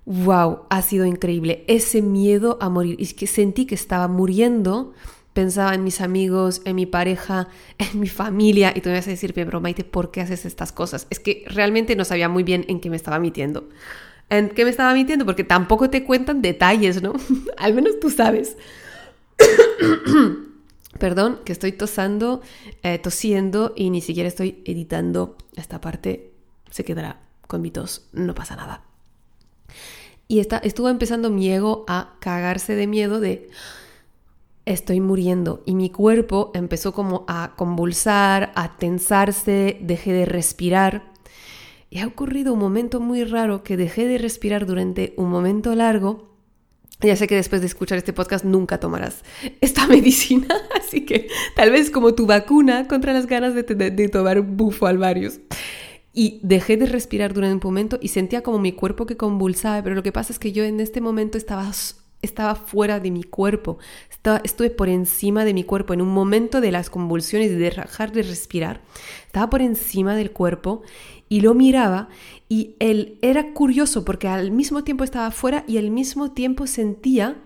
¡Wow! 0.06 0.62
Ha 0.70 0.82
sido 0.82 1.04
increíble. 1.04 1.64
Ese 1.68 2.00
miedo 2.00 2.58
a 2.60 2.68
morir. 2.68 2.96
Y 2.98 3.06
que 3.08 3.26
sentí 3.26 3.66
que 3.66 3.74
estaba 3.74 4.08
muriendo. 4.08 4.94
Pensaba 5.34 5.74
en 5.74 5.84
mis 5.84 6.00
amigos, 6.00 6.62
en 6.64 6.76
mi 6.76 6.86
pareja, 6.86 7.48
en 7.78 8.00
mi 8.00 8.08
familia. 8.08 8.72
Y 8.74 8.80
tú 8.80 8.88
me 8.88 8.94
vas 8.94 9.06
a 9.06 9.10
decir, 9.10 9.34
pero 9.34 9.60
Maite, 9.60 9.84
¿por 9.84 10.10
qué 10.10 10.22
haces 10.22 10.46
estas 10.46 10.72
cosas? 10.72 11.06
Es 11.10 11.20
que 11.20 11.44
realmente 11.48 11.96
no 11.96 12.04
sabía 12.04 12.28
muy 12.28 12.42
bien 12.42 12.64
en 12.68 12.80
qué 12.80 12.88
me 12.88 12.96
estaba 12.96 13.18
metiendo. 13.18 13.68
¿En 14.30 14.48
qué 14.48 14.64
me 14.64 14.70
estaba 14.70 14.94
mintiendo? 14.94 15.24
Porque 15.24 15.44
tampoco 15.44 15.90
te 15.90 16.02
cuentan 16.02 16.40
detalles, 16.40 17.02
¿no? 17.02 17.12
Al 17.58 17.74
menos 17.74 18.00
tú 18.00 18.10
sabes. 18.10 18.56
Perdón, 20.98 21.40
que 21.44 21.52
estoy 21.52 21.72
tosando, 21.72 22.40
eh, 22.82 22.98
tosiendo 22.98 23.72
y 23.76 23.90
ni 23.90 24.00
siquiera 24.00 24.28
estoy 24.28 24.62
editando 24.64 25.36
esta 25.56 25.80
parte. 25.80 26.32
Se 26.70 26.84
quedará 26.84 27.20
con 27.46 27.60
mi 27.60 27.70
tos, 27.70 28.08
no 28.12 28.34
pasa 28.34 28.56
nada. 28.56 28.82
Y 30.28 30.40
está, 30.40 30.58
estuvo 30.58 30.88
empezando 30.88 31.30
mi 31.30 31.48
ego 31.50 31.84
a 31.86 32.16
cagarse 32.20 32.74
de 32.74 32.86
miedo 32.86 33.20
de, 33.20 33.48
estoy 34.66 35.00
muriendo 35.00 35.62
y 35.64 35.76
mi 35.76 35.90
cuerpo 35.90 36.50
empezó 36.52 36.92
como 36.92 37.24
a 37.28 37.54
convulsar, 37.56 38.52
a 38.56 38.76
tensarse, 38.76 39.78
dejé 39.80 40.12
de 40.12 40.26
respirar. 40.26 41.12
Y 41.88 42.00
ha 42.00 42.06
ocurrido 42.06 42.52
un 42.52 42.58
momento 42.58 42.98
muy 43.00 43.22
raro 43.24 43.62
que 43.62 43.76
dejé 43.76 44.06
de 44.06 44.18
respirar 44.18 44.66
durante 44.66 45.14
un 45.16 45.30
momento 45.30 45.74
largo. 45.74 46.35
Ya 47.00 47.14
sé 47.14 47.26
que 47.26 47.34
después 47.34 47.60
de 47.60 47.66
escuchar 47.66 47.98
este 47.98 48.12
podcast 48.12 48.44
nunca 48.44 48.80
tomarás 48.80 49.22
esta 49.60 49.86
medicina, 49.88 50.48
así 50.78 51.04
que 51.04 51.28
tal 51.54 51.70
vez 51.70 51.90
como 51.90 52.14
tu 52.14 52.26
vacuna 52.26 52.88
contra 52.88 53.12
las 53.12 53.26
ganas 53.26 53.54
de, 53.54 53.62
de 53.62 54.08
tomar 54.08 54.40
bufo 54.40 54.86
alvarius. 54.86 55.40
Y 56.14 56.40
dejé 56.42 56.78
de 56.78 56.86
respirar 56.86 57.34
durante 57.34 57.66
un 57.66 57.70
momento 57.72 57.98
y 58.00 58.08
sentía 58.08 58.42
como 58.42 58.58
mi 58.58 58.72
cuerpo 58.72 59.04
que 59.04 59.18
convulsaba, 59.18 59.82
pero 59.82 59.94
lo 59.94 60.02
que 60.02 60.12
pasa 60.12 60.32
es 60.32 60.38
que 60.38 60.50
yo 60.50 60.64
en 60.64 60.80
este 60.80 61.02
momento 61.02 61.36
estaba 61.36 61.70
estaba 62.22 62.54
fuera 62.54 63.00
de 63.00 63.10
mi 63.10 63.22
cuerpo, 63.22 63.78
estaba, 64.10 64.40
estuve 64.44 64.70
por 64.70 64.88
encima 64.88 65.44
de 65.44 65.54
mi 65.54 65.64
cuerpo 65.64 65.94
en 65.94 66.02
un 66.02 66.08
momento 66.08 66.60
de 66.60 66.72
las 66.72 66.90
convulsiones 66.90 67.50
y 67.50 67.54
de 67.54 67.70
dejar 67.70 68.12
de 68.12 68.22
respirar, 68.22 68.80
estaba 69.26 69.50
por 69.50 69.62
encima 69.62 70.14
del 70.16 70.30
cuerpo 70.30 70.82
y 71.28 71.40
lo 71.40 71.54
miraba 71.54 72.08
y 72.48 72.76
él 72.78 73.18
era 73.22 73.52
curioso 73.52 74.04
porque 74.04 74.28
al 74.28 74.50
mismo 74.50 74.84
tiempo 74.84 75.04
estaba 75.04 75.30
fuera 75.30 75.64
y 75.66 75.78
al 75.78 75.90
mismo 75.90 76.32
tiempo 76.32 76.66
sentía 76.66 77.36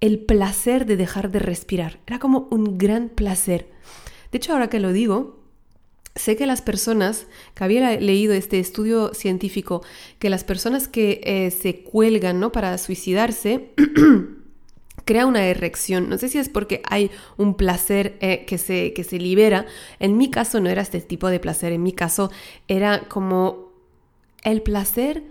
el 0.00 0.20
placer 0.20 0.86
de 0.86 0.96
dejar 0.96 1.30
de 1.30 1.40
respirar, 1.40 2.00
era 2.06 2.18
como 2.18 2.48
un 2.50 2.78
gran 2.78 3.08
placer. 3.08 3.70
De 4.32 4.38
hecho, 4.38 4.52
ahora 4.52 4.70
que 4.70 4.80
lo 4.80 4.92
digo, 4.92 5.40
Sé 6.16 6.36
que 6.36 6.44
las 6.44 6.60
personas, 6.60 7.28
que 7.54 7.62
había 7.62 7.98
leído 8.00 8.34
este 8.34 8.58
estudio 8.58 9.14
científico, 9.14 9.84
que 10.18 10.28
las 10.28 10.42
personas 10.42 10.88
que 10.88 11.20
eh, 11.22 11.52
se 11.52 11.84
cuelgan 11.84 12.40
¿no? 12.40 12.50
para 12.50 12.76
suicidarse, 12.78 13.70
crea 15.04 15.26
una 15.26 15.44
erección. 15.44 16.08
No 16.08 16.18
sé 16.18 16.28
si 16.28 16.38
es 16.38 16.48
porque 16.48 16.82
hay 16.88 17.10
un 17.36 17.54
placer 17.54 18.16
eh, 18.20 18.44
que, 18.46 18.58
se, 18.58 18.92
que 18.92 19.04
se 19.04 19.18
libera. 19.18 19.66
En 19.98 20.16
mi 20.16 20.30
caso 20.30 20.60
no 20.60 20.68
era 20.68 20.82
este 20.82 21.00
tipo 21.00 21.28
de 21.28 21.40
placer, 21.40 21.72
en 21.72 21.82
mi 21.82 21.92
caso 21.92 22.30
era 22.68 23.08
como 23.08 23.70
el 24.42 24.62
placer 24.62 25.24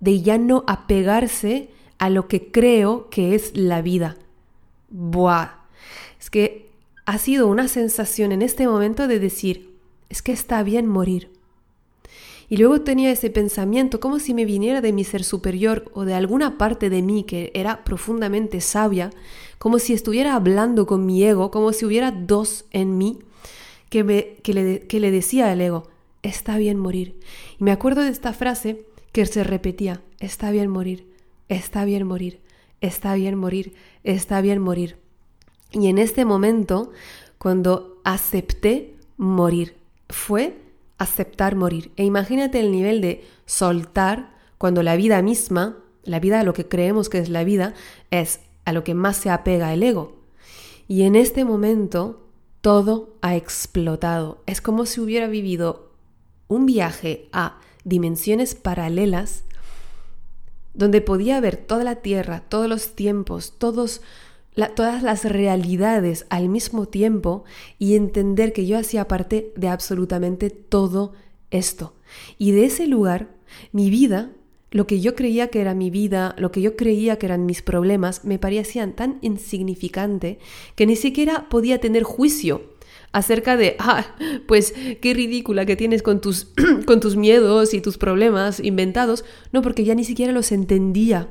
de 0.00 0.22
ya 0.22 0.38
no 0.38 0.64
apegarse 0.66 1.70
a 1.98 2.10
lo 2.10 2.28
que 2.28 2.50
creo 2.50 3.10
que 3.10 3.34
es 3.34 3.56
la 3.56 3.82
vida. 3.82 4.16
Buah. 4.90 5.58
Es 6.20 6.30
que 6.30 6.70
ha 7.06 7.18
sido 7.18 7.48
una 7.48 7.68
sensación 7.68 8.32
en 8.32 8.42
este 8.42 8.68
momento 8.68 9.08
de 9.08 9.18
decir, 9.18 9.74
es 10.08 10.22
que 10.22 10.32
está 10.32 10.62
bien 10.62 10.86
morir. 10.86 11.32
Y 12.48 12.56
luego 12.56 12.80
tenía 12.80 13.10
ese 13.10 13.28
pensamiento 13.28 14.00
como 14.00 14.18
si 14.18 14.32
me 14.32 14.46
viniera 14.46 14.80
de 14.80 14.92
mi 14.92 15.04
ser 15.04 15.22
superior 15.22 15.90
o 15.92 16.04
de 16.04 16.14
alguna 16.14 16.56
parte 16.56 16.88
de 16.88 17.02
mí 17.02 17.24
que 17.24 17.50
era 17.54 17.84
profundamente 17.84 18.60
sabia, 18.60 19.10
como 19.58 19.78
si 19.78 19.92
estuviera 19.92 20.34
hablando 20.34 20.86
con 20.86 21.04
mi 21.04 21.22
ego, 21.22 21.50
como 21.50 21.72
si 21.72 21.84
hubiera 21.84 22.10
dos 22.10 22.64
en 22.70 22.96
mí, 22.96 23.18
que, 23.90 24.02
me, 24.02 24.36
que, 24.42 24.54
le, 24.54 24.80
que 24.86 25.00
le 25.00 25.10
decía 25.10 25.50
al 25.50 25.60
ego, 25.60 25.88
está 26.22 26.56
bien 26.56 26.78
morir. 26.78 27.20
Y 27.58 27.64
me 27.64 27.72
acuerdo 27.72 28.02
de 28.02 28.10
esta 28.10 28.32
frase 28.32 28.84
que 29.12 29.26
se 29.26 29.44
repetía, 29.44 30.00
está 30.18 30.50
bien 30.50 30.70
morir, 30.70 31.06
está 31.48 31.84
bien 31.84 32.06
morir, 32.06 32.40
está 32.80 33.14
bien 33.14 33.36
morir, 33.36 33.74
está 34.04 34.40
bien 34.40 34.60
morir. 34.60 34.96
Y 35.72 35.88
en 35.88 35.98
este 35.98 36.24
momento, 36.24 36.92
cuando 37.36 38.00
acepté 38.04 38.94
morir, 39.18 39.76
fue 40.08 40.56
aceptar 40.98 41.54
morir. 41.56 41.92
E 41.96 42.04
imagínate 42.04 42.60
el 42.60 42.70
nivel 42.70 43.00
de 43.00 43.24
soltar 43.46 44.36
cuando 44.58 44.82
la 44.82 44.96
vida 44.96 45.22
misma, 45.22 45.78
la 46.02 46.20
vida, 46.20 46.42
lo 46.42 46.52
que 46.52 46.68
creemos 46.68 47.08
que 47.08 47.18
es 47.18 47.28
la 47.28 47.44
vida, 47.44 47.74
es 48.10 48.40
a 48.64 48.72
lo 48.72 48.84
que 48.84 48.94
más 48.94 49.16
se 49.16 49.30
apega 49.30 49.72
el 49.72 49.82
ego. 49.82 50.16
Y 50.88 51.02
en 51.02 51.16
este 51.16 51.44
momento 51.44 52.28
todo 52.60 53.16
ha 53.22 53.36
explotado. 53.36 54.42
Es 54.46 54.60
como 54.60 54.84
si 54.84 55.00
hubiera 55.00 55.28
vivido 55.28 55.92
un 56.48 56.66
viaje 56.66 57.28
a 57.32 57.60
dimensiones 57.84 58.54
paralelas 58.54 59.44
donde 60.74 61.00
podía 61.00 61.40
ver 61.40 61.56
toda 61.56 61.84
la 61.84 61.96
tierra, 61.96 62.44
todos 62.48 62.68
los 62.68 62.94
tiempos, 62.94 63.54
todos 63.58 64.00
todas 64.66 65.02
las 65.02 65.24
realidades 65.24 66.26
al 66.30 66.48
mismo 66.48 66.86
tiempo 66.86 67.44
y 67.78 67.94
entender 67.94 68.52
que 68.52 68.66
yo 68.66 68.78
hacía 68.78 69.06
parte 69.06 69.52
de 69.56 69.68
absolutamente 69.68 70.50
todo 70.50 71.12
esto. 71.50 71.94
Y 72.38 72.52
de 72.52 72.64
ese 72.64 72.86
lugar, 72.86 73.28
mi 73.72 73.90
vida, 73.90 74.32
lo 74.70 74.86
que 74.86 75.00
yo 75.00 75.14
creía 75.14 75.48
que 75.48 75.60
era 75.60 75.74
mi 75.74 75.90
vida, 75.90 76.34
lo 76.38 76.50
que 76.52 76.60
yo 76.60 76.76
creía 76.76 77.18
que 77.18 77.26
eran 77.26 77.46
mis 77.46 77.62
problemas, 77.62 78.24
me 78.24 78.38
parecían 78.38 78.94
tan 78.94 79.18
insignificante 79.22 80.38
que 80.74 80.86
ni 80.86 80.96
siquiera 80.96 81.48
podía 81.48 81.80
tener 81.80 82.02
juicio 82.02 82.62
acerca 83.12 83.56
de, 83.56 83.76
ah, 83.78 84.16
pues 84.46 84.74
qué 85.00 85.14
ridícula 85.14 85.64
que 85.66 85.76
tienes 85.76 86.02
con 86.02 86.20
tus, 86.20 86.48
con 86.86 87.00
tus 87.00 87.16
miedos 87.16 87.74
y 87.74 87.80
tus 87.80 87.96
problemas 87.96 88.60
inventados. 88.60 89.24
No, 89.52 89.62
porque 89.62 89.84
ya 89.84 89.94
ni 89.94 90.04
siquiera 90.04 90.32
los 90.32 90.52
entendía. 90.52 91.28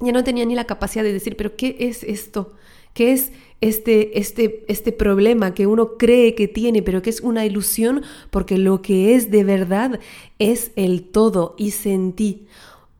Ya 0.00 0.12
no 0.12 0.24
tenía 0.24 0.44
ni 0.44 0.54
la 0.54 0.66
capacidad 0.66 1.04
de 1.04 1.12
decir, 1.12 1.36
pero 1.36 1.56
¿qué 1.56 1.76
es 1.80 2.02
esto? 2.02 2.52
¿Qué 2.96 3.12
es 3.12 3.30
este, 3.60 4.18
este, 4.18 4.64
este 4.68 4.90
problema 4.90 5.52
que 5.52 5.66
uno 5.66 5.98
cree 5.98 6.34
que 6.34 6.48
tiene, 6.48 6.80
pero 6.80 7.02
que 7.02 7.10
es 7.10 7.20
una 7.20 7.44
ilusión? 7.44 8.02
Porque 8.30 8.56
lo 8.56 8.80
que 8.80 9.14
es 9.14 9.30
de 9.30 9.44
verdad 9.44 10.00
es 10.38 10.72
el 10.76 11.02
todo 11.02 11.54
y 11.58 11.72
sentí 11.72 12.46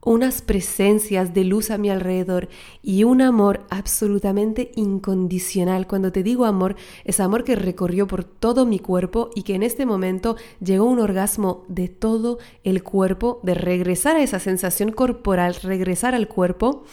unas 0.05 0.43
presencias 0.43 1.33
de 1.33 1.45
luz 1.45 1.71
a 1.71 1.79
mi 1.79 1.89
alrededor 1.89 2.47
y 2.83 3.05
un 3.05 3.23
amor 3.23 3.65
absolutamente 3.71 4.71
incondicional. 4.75 5.87
Cuando 5.87 6.11
te 6.11 6.21
digo 6.21 6.45
amor, 6.45 6.75
es 7.03 7.19
amor 7.19 7.43
que 7.43 7.55
recorrió 7.55 8.05
por 8.05 8.23
todo 8.23 8.67
mi 8.67 8.77
cuerpo 8.77 9.31
y 9.33 9.41
que 9.41 9.55
en 9.55 9.63
este 9.63 9.87
momento 9.87 10.35
llegó 10.63 10.85
un 10.85 10.99
orgasmo 10.99 11.65
de 11.69 11.87
todo 11.87 12.37
el 12.63 12.83
cuerpo, 12.83 13.39
de 13.41 13.55
regresar 13.55 14.15
a 14.15 14.21
esa 14.21 14.37
sensación 14.37 14.91
corporal, 14.91 15.55
regresar 15.55 16.13
al 16.13 16.27
cuerpo 16.27 16.83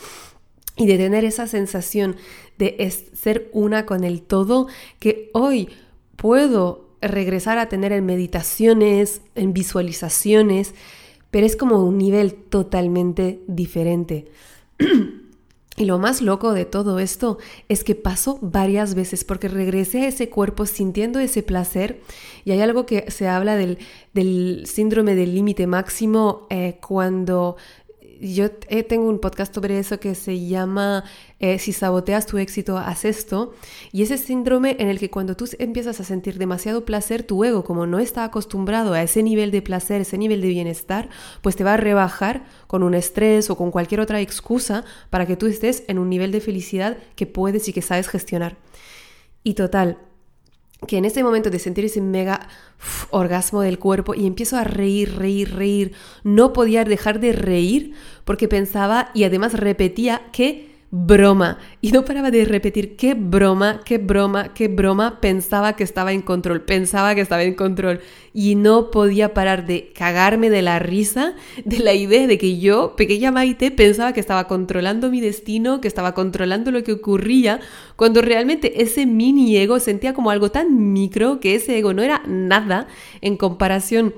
y 0.76 0.86
de 0.86 0.96
tener 0.96 1.24
esa 1.24 1.46
sensación 1.46 2.16
de 2.58 2.90
ser 2.90 3.50
una 3.52 3.86
con 3.86 4.04
el 4.04 4.22
todo 4.22 4.68
que 4.98 5.30
hoy 5.32 5.68
puedo 6.16 6.88
regresar 7.00 7.58
a 7.58 7.68
tener 7.68 7.92
en 7.92 8.06
meditaciones, 8.06 9.20
en 9.34 9.52
visualizaciones, 9.52 10.74
pero 11.30 11.46
es 11.46 11.56
como 11.56 11.84
un 11.84 11.98
nivel 11.98 12.34
totalmente 12.34 13.40
diferente. 13.46 14.26
Y 15.76 15.86
lo 15.86 15.98
más 15.98 16.22
loco 16.22 16.52
de 16.52 16.66
todo 16.66 17.00
esto 17.00 17.38
es 17.68 17.82
que 17.82 17.96
pasó 17.96 18.38
varias 18.40 18.94
veces 18.94 19.24
porque 19.24 19.48
regresé 19.48 20.02
a 20.02 20.08
ese 20.08 20.30
cuerpo 20.30 20.66
sintiendo 20.66 21.18
ese 21.18 21.42
placer 21.42 22.00
y 22.44 22.52
hay 22.52 22.60
algo 22.60 22.86
que 22.86 23.10
se 23.10 23.26
habla 23.26 23.56
del, 23.56 23.78
síndrome 24.66 25.16
del 25.16 25.34
límite 25.34 25.66
máximo 25.66 26.46
eh, 26.48 26.78
cuando 26.86 27.56
yo 28.20 28.50
tengo 28.50 29.08
un 29.08 29.18
podcast 29.18 29.54
sobre 29.54 29.78
eso 29.78 30.00
que 30.00 30.14
se 30.14 30.46
llama 30.46 31.04
eh, 31.38 31.58
Si 31.58 31.72
saboteas 31.72 32.26
tu 32.26 32.38
éxito, 32.38 32.78
haz 32.78 33.04
esto. 33.04 33.54
Y 33.92 34.02
ese 34.02 34.18
síndrome 34.18 34.76
en 34.78 34.88
el 34.88 34.98
que 34.98 35.10
cuando 35.10 35.36
tú 35.36 35.48
empiezas 35.58 36.00
a 36.00 36.04
sentir 36.04 36.38
demasiado 36.38 36.84
placer, 36.84 37.22
tu 37.22 37.44
ego, 37.44 37.64
como 37.64 37.86
no 37.86 37.98
está 37.98 38.24
acostumbrado 38.24 38.92
a 38.94 39.02
ese 39.02 39.22
nivel 39.22 39.50
de 39.50 39.62
placer, 39.62 40.00
ese 40.00 40.18
nivel 40.18 40.40
de 40.40 40.48
bienestar, 40.48 41.08
pues 41.42 41.56
te 41.56 41.64
va 41.64 41.74
a 41.74 41.78
rebajar 41.78 42.44
con 42.66 42.82
un 42.82 42.94
estrés 42.94 43.50
o 43.50 43.56
con 43.56 43.70
cualquier 43.70 44.00
otra 44.00 44.20
excusa 44.20 44.84
para 45.10 45.26
que 45.26 45.36
tú 45.36 45.46
estés 45.46 45.84
en 45.88 45.98
un 45.98 46.08
nivel 46.08 46.32
de 46.32 46.40
felicidad 46.40 46.98
que 47.16 47.26
puedes 47.26 47.68
y 47.68 47.72
que 47.72 47.82
sabes 47.82 48.08
gestionar. 48.08 48.56
Y 49.42 49.54
total, 49.54 49.98
que 50.86 50.98
en 50.98 51.04
ese 51.04 51.22
momento 51.22 51.50
de 51.50 51.58
sentir 51.58 51.84
ese 51.84 52.00
mega 52.00 52.48
orgasmo 53.10 53.60
del 53.60 53.78
cuerpo 53.78 54.14
y 54.14 54.26
empiezo 54.26 54.56
a 54.56 54.64
reír, 54.64 55.16
reír, 55.16 55.54
reír, 55.54 55.92
no 56.22 56.52
podía 56.52 56.84
dejar 56.84 57.20
de 57.20 57.32
reír 57.32 57.94
porque 58.24 58.48
pensaba 58.48 59.10
y 59.14 59.24
además 59.24 59.54
repetía 59.54 60.22
que 60.32 60.73
broma. 60.96 61.58
Y 61.80 61.90
no 61.90 62.04
paraba 62.04 62.30
de 62.30 62.44
repetir 62.44 62.94
qué 62.94 63.14
broma, 63.14 63.80
qué 63.84 63.98
broma, 63.98 64.54
qué 64.54 64.68
broma. 64.68 65.20
Pensaba 65.20 65.74
que 65.74 65.82
estaba 65.82 66.12
en 66.12 66.22
control, 66.22 66.62
pensaba 66.62 67.16
que 67.16 67.20
estaba 67.20 67.42
en 67.42 67.54
control. 67.54 68.00
Y 68.32 68.54
no 68.54 68.92
podía 68.92 69.34
parar 69.34 69.66
de 69.66 69.92
cagarme 69.92 70.50
de 70.50 70.62
la 70.62 70.78
risa 70.78 71.34
de 71.64 71.80
la 71.80 71.94
idea 71.94 72.28
de 72.28 72.38
que 72.38 72.60
yo, 72.60 72.94
pequeña 72.94 73.32
Maite, 73.32 73.72
pensaba 73.72 74.12
que 74.12 74.20
estaba 74.20 74.46
controlando 74.46 75.10
mi 75.10 75.20
destino, 75.20 75.80
que 75.80 75.88
estaba 75.88 76.14
controlando 76.14 76.70
lo 76.70 76.84
que 76.84 76.92
ocurría, 76.92 77.58
cuando 77.96 78.22
realmente 78.22 78.80
ese 78.80 79.04
mini 79.04 79.56
ego 79.56 79.80
sentía 79.80 80.14
como 80.14 80.30
algo 80.30 80.52
tan 80.52 80.92
micro 80.92 81.40
que 81.40 81.56
ese 81.56 81.76
ego 81.76 81.92
no 81.92 82.02
era 82.02 82.22
nada 82.28 82.86
en 83.20 83.36
comparación 83.36 84.14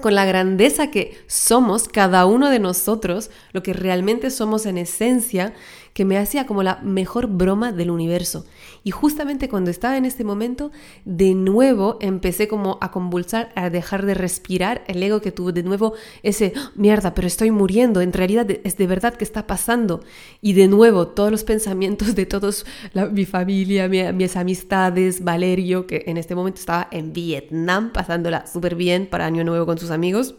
con 0.00 0.14
la 0.14 0.24
grandeza 0.24 0.90
que 0.90 1.16
somos 1.26 1.88
cada 1.88 2.26
uno 2.26 2.50
de 2.50 2.58
nosotros, 2.58 3.30
lo 3.52 3.62
que 3.62 3.72
realmente 3.72 4.30
somos 4.30 4.66
en 4.66 4.78
esencia, 4.78 5.54
que 5.94 6.04
me 6.04 6.18
hacía 6.18 6.44
como 6.44 6.62
la 6.62 6.80
mejor 6.82 7.28
broma 7.28 7.72
del 7.72 7.90
universo. 7.90 8.44
Y 8.82 8.90
justamente 8.90 9.48
cuando 9.48 9.70
estaba 9.70 9.96
en 9.96 10.04
este 10.04 10.24
momento, 10.24 10.72
de 11.04 11.34
nuevo 11.34 11.96
empecé 12.00 12.48
como 12.48 12.78
a 12.80 12.90
convulsar, 12.90 13.52
a 13.54 13.70
dejar 13.70 14.04
de 14.04 14.14
respirar, 14.14 14.84
el 14.88 15.02
ego 15.02 15.22
que 15.22 15.32
tuvo 15.32 15.52
de 15.52 15.62
nuevo 15.62 15.94
ese, 16.22 16.52
¡Ah, 16.56 16.72
mierda, 16.74 17.14
pero 17.14 17.26
estoy 17.26 17.50
muriendo, 17.50 18.00
en 18.00 18.12
realidad 18.12 18.46
es 18.64 18.76
de 18.76 18.86
verdad 18.86 19.14
que 19.14 19.24
está 19.24 19.46
pasando. 19.46 20.00
Y 20.42 20.52
de 20.52 20.68
nuevo 20.68 21.08
todos 21.08 21.30
los 21.30 21.44
pensamientos 21.44 22.14
de 22.14 22.26
todos, 22.26 22.66
mi 23.12 23.24
familia, 23.24 23.88
mis 24.12 24.36
amistades, 24.36 25.24
Valerio, 25.24 25.86
que 25.86 26.04
en 26.06 26.16
este 26.16 26.34
momento 26.34 26.58
estaba 26.60 26.88
en 26.90 27.12
Vietnam, 27.12 27.92
pasándola 27.92 28.46
súper 28.46 28.74
bien 28.74 29.06
para 29.06 29.26
Año 29.26 29.44
Nuevo 29.44 29.64
con 29.64 29.78
sus 29.78 29.90
amigos 29.90 30.34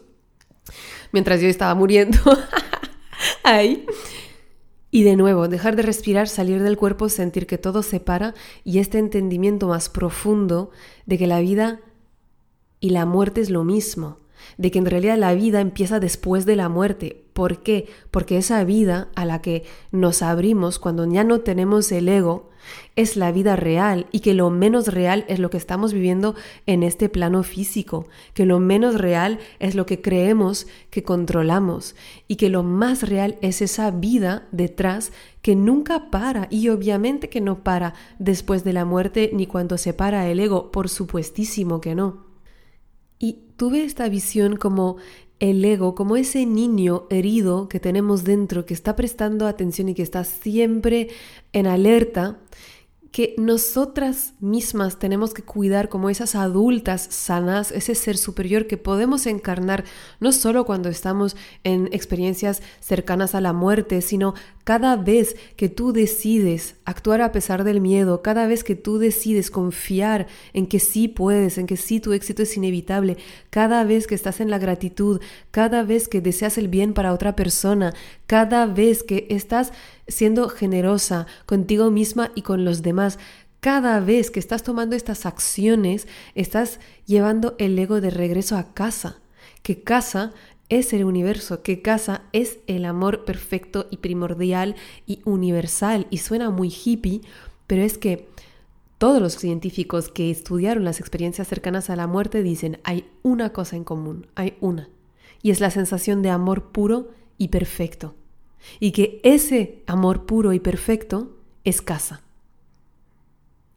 mientras 1.12 1.40
yo 1.40 1.48
estaba 1.48 1.74
muriendo 1.74 2.18
ahí. 3.42 3.86
Y 4.90 5.02
de 5.02 5.16
nuevo, 5.16 5.48
dejar 5.48 5.76
de 5.76 5.82
respirar, 5.82 6.28
salir 6.28 6.62
del 6.62 6.76
cuerpo, 6.76 7.08
sentir 7.08 7.46
que 7.46 7.58
todo 7.58 7.82
se 7.82 8.00
para 8.00 8.34
y 8.64 8.78
este 8.78 8.98
entendimiento 8.98 9.68
más 9.68 9.88
profundo 9.88 10.70
de 11.06 11.18
que 11.18 11.26
la 11.26 11.40
vida 11.40 11.80
y 12.80 12.90
la 12.90 13.04
muerte 13.04 13.40
es 13.40 13.50
lo 13.50 13.64
mismo, 13.64 14.18
de 14.58 14.70
que 14.70 14.78
en 14.78 14.86
realidad 14.86 15.18
la 15.18 15.34
vida 15.34 15.60
empieza 15.60 15.98
después 15.98 16.46
de 16.46 16.56
la 16.56 16.68
muerte. 16.68 17.24
¿Por 17.32 17.62
qué? 17.62 17.88
Porque 18.10 18.38
esa 18.38 18.62
vida 18.64 19.08
a 19.16 19.24
la 19.24 19.42
que 19.42 19.64
nos 19.90 20.22
abrimos 20.22 20.78
cuando 20.78 21.04
ya 21.10 21.24
no 21.24 21.40
tenemos 21.40 21.90
el 21.92 22.08
ego, 22.08 22.50
es 22.96 23.16
la 23.16 23.32
vida 23.32 23.56
real 23.56 24.06
y 24.12 24.20
que 24.20 24.34
lo 24.34 24.50
menos 24.50 24.88
real 24.88 25.24
es 25.28 25.38
lo 25.38 25.50
que 25.50 25.56
estamos 25.56 25.92
viviendo 25.92 26.34
en 26.66 26.82
este 26.82 27.08
plano 27.08 27.42
físico, 27.42 28.06
que 28.34 28.46
lo 28.46 28.60
menos 28.60 28.96
real 28.96 29.38
es 29.58 29.74
lo 29.74 29.86
que 29.86 30.00
creemos 30.00 30.66
que 30.90 31.02
controlamos 31.02 31.96
y 32.28 32.36
que 32.36 32.48
lo 32.48 32.62
más 32.62 33.08
real 33.08 33.38
es 33.42 33.62
esa 33.62 33.90
vida 33.90 34.46
detrás 34.52 35.12
que 35.42 35.54
nunca 35.54 36.10
para 36.10 36.48
y 36.50 36.68
obviamente 36.70 37.28
que 37.28 37.40
no 37.40 37.62
para 37.62 37.94
después 38.18 38.64
de 38.64 38.72
la 38.72 38.84
muerte 38.84 39.30
ni 39.32 39.46
cuando 39.46 39.78
se 39.78 39.94
para 39.94 40.28
el 40.28 40.40
ego, 40.40 40.72
por 40.72 40.88
supuestísimo 40.88 41.80
que 41.80 41.94
no. 41.94 42.26
Y 43.18 43.44
tuve 43.56 43.84
esta 43.84 44.08
visión 44.08 44.56
como 44.56 44.96
el 45.38 45.64
ego, 45.64 45.94
como 45.94 46.16
ese 46.16 46.46
niño 46.46 47.06
herido 47.10 47.68
que 47.68 47.80
tenemos 47.80 48.24
dentro, 48.24 48.64
que 48.64 48.74
está 48.74 48.96
prestando 48.96 49.46
atención 49.46 49.88
y 49.88 49.94
que 49.94 50.02
está 50.02 50.24
siempre 50.24 51.08
en 51.52 51.66
alerta 51.66 52.38
que 53.16 53.34
nosotras 53.38 54.34
mismas 54.40 54.98
tenemos 54.98 55.32
que 55.32 55.42
cuidar 55.42 55.88
como 55.88 56.10
esas 56.10 56.34
adultas 56.34 57.00
sanas, 57.00 57.72
ese 57.72 57.94
ser 57.94 58.18
superior 58.18 58.66
que 58.66 58.76
podemos 58.76 59.24
encarnar 59.24 59.84
no 60.20 60.32
solo 60.32 60.66
cuando 60.66 60.90
estamos 60.90 61.34
en 61.64 61.88
experiencias 61.92 62.62
cercanas 62.80 63.34
a 63.34 63.40
la 63.40 63.54
muerte, 63.54 64.02
sino 64.02 64.34
cada 64.66 64.96
vez 64.96 65.36
que 65.54 65.68
tú 65.68 65.92
decides 65.92 66.74
actuar 66.84 67.20
a 67.22 67.30
pesar 67.30 67.62
del 67.62 67.80
miedo, 67.80 68.20
cada 68.20 68.48
vez 68.48 68.64
que 68.64 68.74
tú 68.74 68.98
decides 68.98 69.48
confiar 69.48 70.26
en 70.54 70.66
que 70.66 70.80
sí 70.80 71.06
puedes, 71.06 71.56
en 71.56 71.68
que 71.68 71.76
sí 71.76 72.00
tu 72.00 72.12
éxito 72.12 72.42
es 72.42 72.56
inevitable, 72.56 73.16
cada 73.50 73.84
vez 73.84 74.08
que 74.08 74.16
estás 74.16 74.40
en 74.40 74.50
la 74.50 74.58
gratitud, 74.58 75.20
cada 75.52 75.84
vez 75.84 76.08
que 76.08 76.20
deseas 76.20 76.58
el 76.58 76.66
bien 76.66 76.94
para 76.94 77.12
otra 77.12 77.36
persona, 77.36 77.94
cada 78.26 78.66
vez 78.66 79.04
que 79.04 79.28
estás 79.30 79.72
siendo 80.08 80.48
generosa 80.48 81.28
contigo 81.46 81.92
misma 81.92 82.32
y 82.34 82.42
con 82.42 82.64
los 82.64 82.82
demás. 82.82 83.20
Cada 83.60 84.00
vez 84.00 84.32
que 84.32 84.40
estás 84.40 84.64
tomando 84.64 84.96
estas 84.96 85.26
acciones, 85.26 86.08
estás 86.34 86.80
llevando 87.04 87.54
el 87.58 87.78
ego 87.78 88.00
de 88.00 88.10
regreso 88.10 88.56
a 88.56 88.74
casa, 88.74 89.20
que 89.62 89.84
casa 89.84 90.32
es 90.68 90.92
el 90.92 91.04
universo, 91.04 91.62
que 91.62 91.82
casa 91.82 92.22
es 92.32 92.58
el 92.66 92.84
amor 92.84 93.24
perfecto 93.24 93.86
y 93.90 93.98
primordial 93.98 94.76
y 95.06 95.20
universal. 95.24 96.06
Y 96.10 96.18
suena 96.18 96.50
muy 96.50 96.68
hippie, 96.68 97.20
pero 97.66 97.82
es 97.82 97.98
que 97.98 98.28
todos 98.98 99.20
los 99.20 99.34
científicos 99.34 100.08
que 100.08 100.30
estudiaron 100.30 100.84
las 100.84 101.00
experiencias 101.00 101.48
cercanas 101.48 101.90
a 101.90 101.96
la 101.96 102.06
muerte 102.06 102.42
dicen, 102.42 102.80
hay 102.84 103.06
una 103.22 103.52
cosa 103.52 103.76
en 103.76 103.84
común, 103.84 104.26
hay 104.34 104.54
una, 104.60 104.88
y 105.42 105.50
es 105.50 105.60
la 105.60 105.70
sensación 105.70 106.22
de 106.22 106.30
amor 106.30 106.72
puro 106.72 107.10
y 107.38 107.48
perfecto 107.48 108.14
y 108.80 108.92
que 108.92 109.20
ese 109.22 109.82
amor 109.86 110.26
puro 110.26 110.52
y 110.52 110.60
perfecto 110.60 111.36
es 111.64 111.82
casa. 111.82 112.22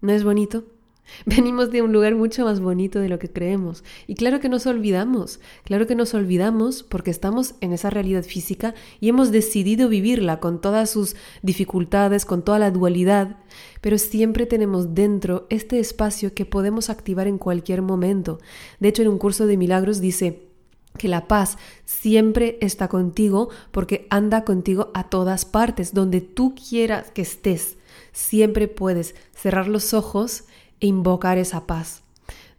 ¿No 0.01 0.11
es 0.11 0.23
bonito? 0.23 0.65
Venimos 1.25 1.71
de 1.71 1.81
un 1.81 1.91
lugar 1.91 2.15
mucho 2.15 2.45
más 2.45 2.59
bonito 2.59 2.99
de 2.99 3.09
lo 3.09 3.19
que 3.19 3.29
creemos. 3.29 3.83
Y 4.07 4.15
claro 4.15 4.39
que 4.39 4.49
nos 4.49 4.65
olvidamos, 4.65 5.39
claro 5.63 5.87
que 5.87 5.95
nos 5.95 6.13
olvidamos 6.13 6.83
porque 6.83 7.11
estamos 7.11 7.55
en 7.61 7.73
esa 7.73 7.89
realidad 7.89 8.23
física 8.23 8.73
y 8.99 9.09
hemos 9.09 9.31
decidido 9.31 9.89
vivirla 9.89 10.39
con 10.39 10.61
todas 10.61 10.89
sus 10.89 11.15
dificultades, 11.41 12.25
con 12.25 12.43
toda 12.43 12.59
la 12.59 12.71
dualidad, 12.71 13.37
pero 13.81 13.97
siempre 13.97 14.45
tenemos 14.45 14.93
dentro 14.95 15.47
este 15.49 15.79
espacio 15.79 16.33
que 16.33 16.45
podemos 16.45 16.89
activar 16.89 17.27
en 17.27 17.37
cualquier 17.37 17.81
momento. 17.81 18.39
De 18.79 18.89
hecho, 18.89 19.01
en 19.01 19.09
un 19.09 19.17
curso 19.17 19.45
de 19.45 19.57
milagros 19.57 20.01
dice, 20.01 20.49
que 20.97 21.07
la 21.07 21.27
paz 21.27 21.57
siempre 21.85 22.57
está 22.61 22.87
contigo 22.87 23.49
porque 23.71 24.07
anda 24.09 24.43
contigo 24.43 24.91
a 24.93 25.09
todas 25.09 25.45
partes, 25.45 25.93
donde 25.93 26.21
tú 26.21 26.55
quieras 26.55 27.11
que 27.11 27.21
estés. 27.21 27.77
Siempre 28.11 28.67
puedes 28.67 29.15
cerrar 29.33 29.67
los 29.67 29.93
ojos 29.93 30.43
e 30.79 30.87
invocar 30.87 31.37
esa 31.37 31.67
paz. 31.67 32.03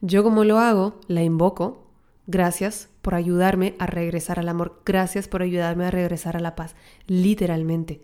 Yo 0.00 0.22
como 0.22 0.44
lo 0.44 0.58
hago, 0.58 1.00
la 1.08 1.22
invoco. 1.22 1.86
Gracias 2.26 2.88
por 3.02 3.14
ayudarme 3.14 3.74
a 3.78 3.86
regresar 3.86 4.38
al 4.38 4.48
amor. 4.48 4.80
Gracias 4.84 5.28
por 5.28 5.42
ayudarme 5.42 5.84
a 5.86 5.90
regresar 5.90 6.36
a 6.36 6.40
la 6.40 6.54
paz. 6.54 6.74
Literalmente. 7.06 8.00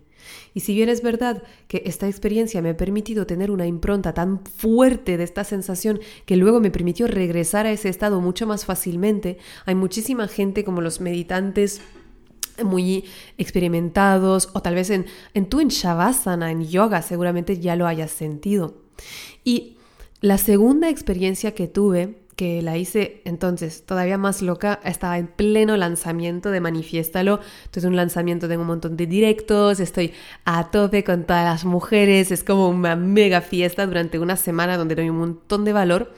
Y 0.54 0.60
si 0.60 0.74
bien 0.74 0.88
es 0.88 1.02
verdad 1.02 1.42
que 1.68 1.82
esta 1.86 2.08
experiencia 2.08 2.62
me 2.62 2.70
ha 2.70 2.76
permitido 2.76 3.26
tener 3.26 3.50
una 3.50 3.66
impronta 3.66 4.12
tan 4.12 4.44
fuerte 4.44 5.16
de 5.16 5.24
esta 5.24 5.44
sensación 5.44 6.00
que 6.24 6.36
luego 6.36 6.60
me 6.60 6.70
permitió 6.70 7.06
regresar 7.06 7.66
a 7.66 7.72
ese 7.72 7.88
estado 7.88 8.20
mucho 8.20 8.46
más 8.46 8.64
fácilmente, 8.64 9.38
hay 9.64 9.74
muchísima 9.74 10.26
gente 10.28 10.64
como 10.64 10.80
los 10.80 11.00
meditantes 11.00 11.80
muy 12.64 13.04
experimentados 13.38 14.48
o 14.54 14.62
tal 14.62 14.74
vez 14.74 14.90
en, 14.90 15.06
en 15.34 15.46
tú 15.46 15.60
en 15.60 15.68
Shavasana, 15.68 16.50
en 16.50 16.66
yoga, 16.66 17.02
seguramente 17.02 17.60
ya 17.60 17.76
lo 17.76 17.86
hayas 17.86 18.10
sentido. 18.10 18.82
Y 19.44 19.75
la 20.20 20.38
segunda 20.38 20.88
experiencia 20.88 21.54
que 21.54 21.68
tuve 21.68 22.26
que 22.36 22.60
la 22.60 22.76
hice 22.76 23.22
entonces 23.24 23.84
todavía 23.86 24.18
más 24.18 24.42
loca, 24.42 24.78
estaba 24.84 25.16
en 25.16 25.26
pleno 25.26 25.76
lanzamiento 25.78 26.50
de 26.50 26.60
Manifiéstalo, 26.60 27.40
entonces 27.64 27.84
un 27.84 27.96
lanzamiento 27.96 28.46
tengo 28.46 28.60
un 28.60 28.68
montón 28.68 28.96
de 28.98 29.06
directos, 29.06 29.80
estoy 29.80 30.12
a 30.44 30.70
tope 30.70 31.02
con 31.02 31.24
todas 31.24 31.46
las 31.46 31.64
mujeres, 31.64 32.30
es 32.30 32.44
como 32.44 32.68
una 32.68 32.94
mega 32.94 33.40
fiesta 33.40 33.86
durante 33.86 34.18
una 34.18 34.36
semana 34.36 34.76
donde 34.76 34.94
doy 34.94 35.08
un 35.08 35.16
montón 35.16 35.64
de 35.64 35.72
valor. 35.72 36.12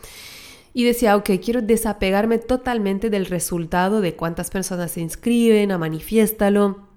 Y 0.74 0.84
decía, 0.84 1.16
ok, 1.16 1.30
quiero 1.42 1.62
desapegarme 1.62 2.38
totalmente 2.38 3.11
del 3.11 3.26
resultado 3.26 4.00
de 4.00 4.14
cuántas 4.14 4.50
personas 4.50 4.90
se 4.92 5.00
inscriben 5.00 5.72
a 5.72 5.78
Manifiéstalo 5.78 6.88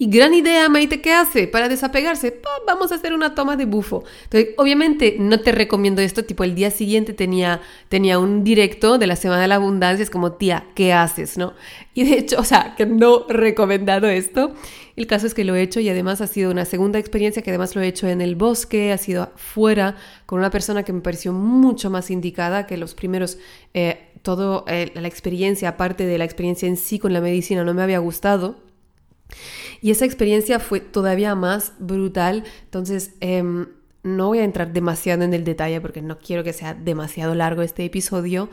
y 0.00 0.08
gran 0.08 0.32
idea, 0.32 0.68
Maite, 0.68 1.00
¿qué 1.00 1.12
hace? 1.12 1.48
Para 1.48 1.68
desapegarse, 1.68 2.40
vamos 2.66 2.92
a 2.92 2.94
hacer 2.94 3.12
una 3.12 3.34
toma 3.34 3.56
de 3.56 3.64
bufo. 3.64 4.04
Obviamente 4.56 5.16
no 5.18 5.40
te 5.40 5.50
recomiendo 5.50 6.00
esto, 6.00 6.24
tipo 6.24 6.44
el 6.44 6.54
día 6.54 6.70
siguiente 6.70 7.14
tenía, 7.14 7.60
tenía 7.88 8.20
un 8.20 8.44
directo 8.44 8.98
de 8.98 9.08
la 9.08 9.16
Semana 9.16 9.42
de 9.42 9.48
la 9.48 9.56
Abundancia, 9.56 10.04
es 10.04 10.10
como, 10.10 10.34
tía, 10.34 10.66
¿qué 10.76 10.92
haces? 10.92 11.36
¿No? 11.36 11.54
Y 11.94 12.04
de 12.04 12.16
hecho, 12.16 12.38
o 12.38 12.44
sea, 12.44 12.74
que 12.76 12.86
no 12.86 13.26
recomendado 13.28 14.06
esto. 14.06 14.54
El 14.94 15.08
caso 15.08 15.26
es 15.26 15.34
que 15.34 15.42
lo 15.42 15.56
he 15.56 15.62
hecho 15.62 15.80
y 15.80 15.88
además 15.88 16.20
ha 16.20 16.28
sido 16.28 16.52
una 16.52 16.64
segunda 16.64 17.00
experiencia 17.00 17.42
que 17.42 17.50
además 17.50 17.74
lo 17.74 17.82
he 17.82 17.88
hecho 17.88 18.06
en 18.06 18.20
el 18.20 18.36
bosque, 18.36 18.92
ha 18.92 18.98
sido 18.98 19.32
fuera, 19.34 19.96
con 20.26 20.38
una 20.38 20.50
persona 20.50 20.84
que 20.84 20.92
me 20.92 21.00
pareció 21.00 21.32
mucho 21.32 21.90
más 21.90 22.12
indicada 22.12 22.68
que 22.68 22.76
los 22.76 22.94
primeros, 22.94 23.38
eh, 23.74 24.10
todo 24.22 24.64
eh, 24.68 24.92
la 24.94 25.08
experiencia, 25.08 25.70
aparte 25.70 26.06
de 26.06 26.18
la 26.18 26.24
experiencia 26.24 26.68
en 26.68 26.76
sí 26.76 27.00
con 27.00 27.12
la 27.12 27.20
medicina, 27.20 27.64
no 27.64 27.74
me 27.74 27.82
había 27.82 27.98
gustado. 27.98 28.68
Y 29.80 29.90
esa 29.90 30.04
experiencia 30.04 30.58
fue 30.58 30.80
todavía 30.80 31.34
más 31.34 31.72
brutal. 31.78 32.44
Entonces, 32.64 33.14
em, 33.20 33.66
no 34.02 34.28
voy 34.28 34.38
a 34.38 34.44
entrar 34.44 34.72
demasiado 34.72 35.24
en 35.24 35.34
el 35.34 35.44
detalle 35.44 35.80
porque 35.80 36.02
no 36.02 36.18
quiero 36.18 36.44
que 36.44 36.52
sea 36.52 36.74
demasiado 36.74 37.34
largo 37.34 37.62
este 37.62 37.84
episodio, 37.84 38.48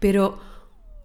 pero 0.00 0.38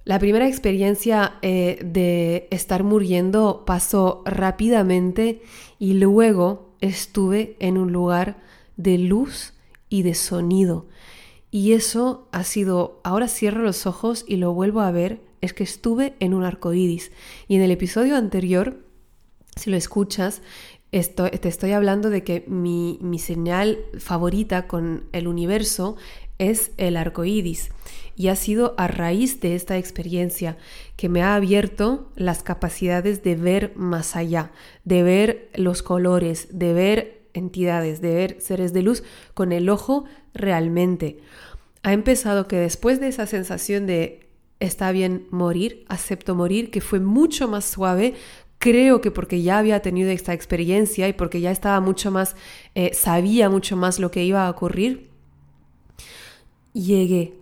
la 0.08 0.20
primera 0.20 0.48
experiencia 0.48 1.34
eh, 1.42 1.80
de 1.84 2.48
estar 2.52 2.84
muriendo 2.84 3.64
pasó 3.66 4.24
rápidamente 4.26 5.42
y 5.80 5.96
luego 5.96 6.76
estuve 6.80 7.58
en 7.60 7.78
un 7.78 7.92
lugar 7.92 8.38
de 8.78 8.98
luz 8.98 9.54
y 9.90 10.04
de 10.04 10.14
sonido. 10.14 10.88
Y 11.52 11.74
eso 11.74 12.28
ha 12.32 12.44
sido, 12.44 13.02
ahora 13.04 13.28
cierro 13.28 13.62
los 13.62 13.86
ojos 13.86 14.24
y 14.28 14.38
lo 14.38 14.54
vuelvo 14.54 14.82
a 14.82 14.92
ver, 14.92 15.22
es 15.42 15.54
que 15.54 15.64
estuve 15.64 16.16
en 16.20 16.34
un 16.34 16.44
arco 16.44 16.74
iris. 16.74 17.12
Y 17.48 17.56
en 17.56 17.62
el 17.62 17.72
episodio 17.72 18.16
anterior 18.16 18.87
si 19.58 19.70
lo 19.70 19.78
escuchas, 19.78 20.42
te 20.92 21.48
estoy 21.48 21.72
hablando 21.72 22.10
de 22.10 22.24
que 22.24 22.46
mi, 22.48 22.98
mi, 23.02 23.20
señal 23.20 23.80
favorita 24.00 24.68
con 24.68 25.04
el 25.12 25.28
universo 25.28 25.98
es 26.38 26.72
el 26.78 26.98
arco 26.98 27.26
iris. 27.26 27.70
Y 28.16 28.30
ha 28.30 28.36
sido 28.36 28.74
a 28.78 28.88
raíz 28.88 29.40
de 29.42 29.56
esta 29.56 29.78
experiencia 29.78 30.58
que 30.96 31.10
me 31.10 31.22
ha 31.22 31.36
abierto 31.36 32.12
las 32.16 32.42
capacidades 32.42 33.22
de 33.22 33.36
ver 33.36 33.74
más 33.76 34.16
allá, 34.16 34.52
de 34.86 35.04
ver 35.04 35.50
los 35.56 35.84
colores, 35.84 36.48
de 36.52 36.74
ver 36.74 37.22
entidades, 37.34 38.02
de 38.02 38.16
ver 38.16 38.38
seres 38.42 38.74
de 38.74 38.82
luz 38.82 39.04
con 39.34 39.52
el 39.52 39.70
ojo 39.70 40.06
realmente. 40.34 41.20
Ha 41.84 41.94
empezado 41.94 42.48
que 42.48 42.58
después 42.58 43.00
de 43.00 43.10
esa 43.10 43.28
sensación 43.28 43.86
de 43.86 44.28
está 44.60 44.92
bien 44.92 45.28
morir, 45.30 45.86
acepto 45.88 46.34
morir, 46.34 46.72
que 46.72 46.82
fue 46.82 47.00
mucho 47.00 47.48
más 47.48 47.66
suave, 47.66 48.16
creo 48.60 49.02
que 49.02 49.12
porque 49.12 49.42
ya 49.42 49.60
había 49.60 49.82
tenido 49.82 50.10
esta 50.10 50.34
experiencia 50.34 51.08
y 51.08 51.14
porque 51.14 51.42
ya 51.42 51.52
estaba 51.52 51.80
mucho 51.80 52.12
más, 52.12 52.36
eh, 52.76 52.94
sabía 52.94 53.50
mucho 53.50 53.78
más 53.78 54.00
lo 54.00 54.12
que 54.12 54.24
iba 54.24 54.48
a 54.48 54.50
ocurrir, 54.50 55.10
llegué 56.74 57.34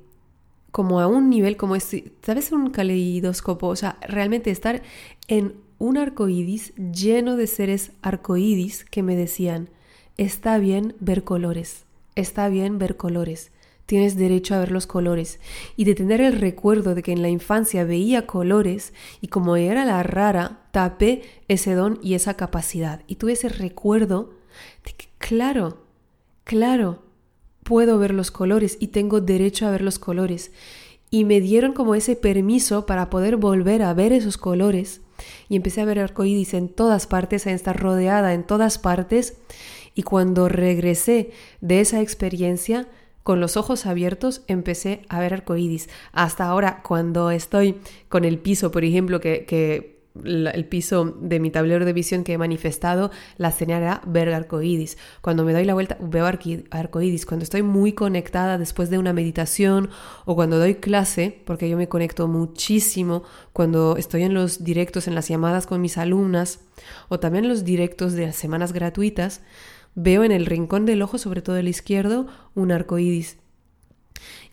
como 0.71 0.99
a 0.99 1.07
un 1.07 1.29
nivel 1.29 1.55
como 1.55 1.75
este, 1.75 2.11
¿sabes? 2.21 2.51
Un 2.51 2.69
caleidoscopo, 2.69 3.67
o 3.67 3.75
sea, 3.75 3.97
realmente 4.01 4.51
estar 4.51 4.81
en 5.27 5.55
un 5.77 5.97
arcoíris 5.97 6.73
lleno 6.75 7.37
de 7.37 7.47
seres 7.47 7.91
arcoíris 8.01 8.83
que 8.83 9.03
me 9.03 9.15
decían, 9.15 9.69
está 10.17 10.57
bien 10.57 10.95
ver 10.99 11.23
colores, 11.23 11.85
está 12.15 12.49
bien 12.49 12.77
ver 12.77 12.97
colores, 12.97 13.51
tienes 13.85 14.17
derecho 14.17 14.55
a 14.55 14.59
ver 14.59 14.71
los 14.71 14.87
colores 14.87 15.39
y 15.75 15.85
de 15.85 15.95
tener 15.95 16.21
el 16.21 16.39
recuerdo 16.39 16.95
de 16.95 17.03
que 17.03 17.11
en 17.11 17.21
la 17.21 17.29
infancia 17.29 17.83
veía 17.83 18.25
colores 18.25 18.93
y 19.21 19.27
como 19.27 19.55
era 19.55 19.85
la 19.85 20.01
rara, 20.03 20.61
tapé 20.71 21.21
ese 21.47 21.73
don 21.73 21.99
y 22.01 22.15
esa 22.15 22.35
capacidad. 22.35 23.01
Y 23.07 23.15
tuve 23.15 23.33
ese 23.33 23.49
recuerdo 23.49 24.33
de 24.85 24.93
que, 24.93 25.07
claro, 25.17 25.83
claro, 26.43 27.03
puedo 27.63 27.97
ver 27.99 28.13
los 28.13 28.31
colores 28.31 28.77
y 28.79 28.87
tengo 28.87 29.21
derecho 29.21 29.67
a 29.67 29.71
ver 29.71 29.81
los 29.81 29.99
colores. 29.99 30.51
Y 31.11 31.23
me 31.23 31.39
dieron 31.39 31.73
como 31.73 31.95
ese 31.95 32.15
permiso 32.15 32.85
para 32.85 33.09
poder 33.09 33.37
volver 33.37 33.83
a 33.83 33.93
ver 33.93 34.11
esos 34.11 34.37
colores. 34.37 35.01
Y 35.47 35.55
empecé 35.55 35.81
a 35.81 35.85
ver 35.85 35.99
arcoíris 35.99 36.53
en 36.53 36.67
todas 36.67 37.07
partes, 37.07 37.47
a 37.47 37.51
estar 37.51 37.79
rodeada 37.79 38.33
en 38.33 38.43
todas 38.43 38.79
partes. 38.79 39.37
Y 39.93 40.03
cuando 40.03 40.49
regresé 40.49 41.31
de 41.61 41.79
esa 41.79 42.01
experiencia, 42.01 42.87
con 43.25 43.39
los 43.39 43.57
ojos 43.57 43.87
abiertos 43.87 44.43
empecé 44.45 45.01
a 45.09 45.19
ver 45.19 45.33
arcoíris. 45.33 45.89
Hasta 46.11 46.45
ahora, 46.45 46.83
cuando 46.83 47.31
estoy 47.31 47.79
con 48.07 48.23
el 48.23 48.37
piso, 48.37 48.69
por 48.69 48.85
ejemplo, 48.85 49.19
que, 49.19 50.03
el 50.23 50.65
piso 50.67 51.05
de 51.19 51.39
mi 51.39 51.49
tablero 51.49 51.85
de 51.85 51.91
visión 51.91 52.23
que 52.23 52.33
he 52.33 52.37
manifestado, 52.37 53.09
la 53.37 53.51
señal 53.51 53.81
era 53.81 54.01
ver 54.05 54.31
arcoíris. 54.31 54.99
Cuando 55.21 55.43
me 55.43 55.53
doy 55.53 55.65
la 55.65 55.73
vuelta, 55.73 55.97
veo 55.99 56.23
arcoíris. 56.27 57.25
Cuando 57.25 57.41
estoy 57.41 57.63
muy 57.63 57.93
conectada 57.93 58.59
después 58.59 58.91
de 58.91 58.99
una 58.99 59.11
meditación 59.11 59.89
o 60.25 60.35
cuando 60.35 60.59
doy 60.59 60.75
clase, 60.75 61.41
porque 61.45 61.67
yo 61.67 61.77
me 61.77 61.89
conecto 61.89 62.27
muchísimo 62.27 63.23
cuando 63.53 63.97
estoy 63.97 64.21
en 64.21 64.35
los 64.35 64.63
directos, 64.63 65.07
en 65.07 65.15
las 65.15 65.27
llamadas 65.29 65.65
con 65.65 65.81
mis 65.81 65.97
alumnas 65.97 66.59
o 67.09 67.19
también 67.19 67.47
los 67.47 67.65
directos 67.65 68.13
de 68.13 68.27
las 68.27 68.35
semanas 68.35 68.71
gratuitas, 68.71 69.41
veo 69.95 70.23
en 70.23 70.31
el 70.31 70.45
rincón 70.45 70.85
del 70.85 71.01
ojo, 71.01 71.17
sobre 71.17 71.41
todo 71.41 71.57
el 71.57 71.67
izquierdo, 71.67 72.27
un 72.53 72.71
arco 72.71 72.99
iris. 72.99 73.37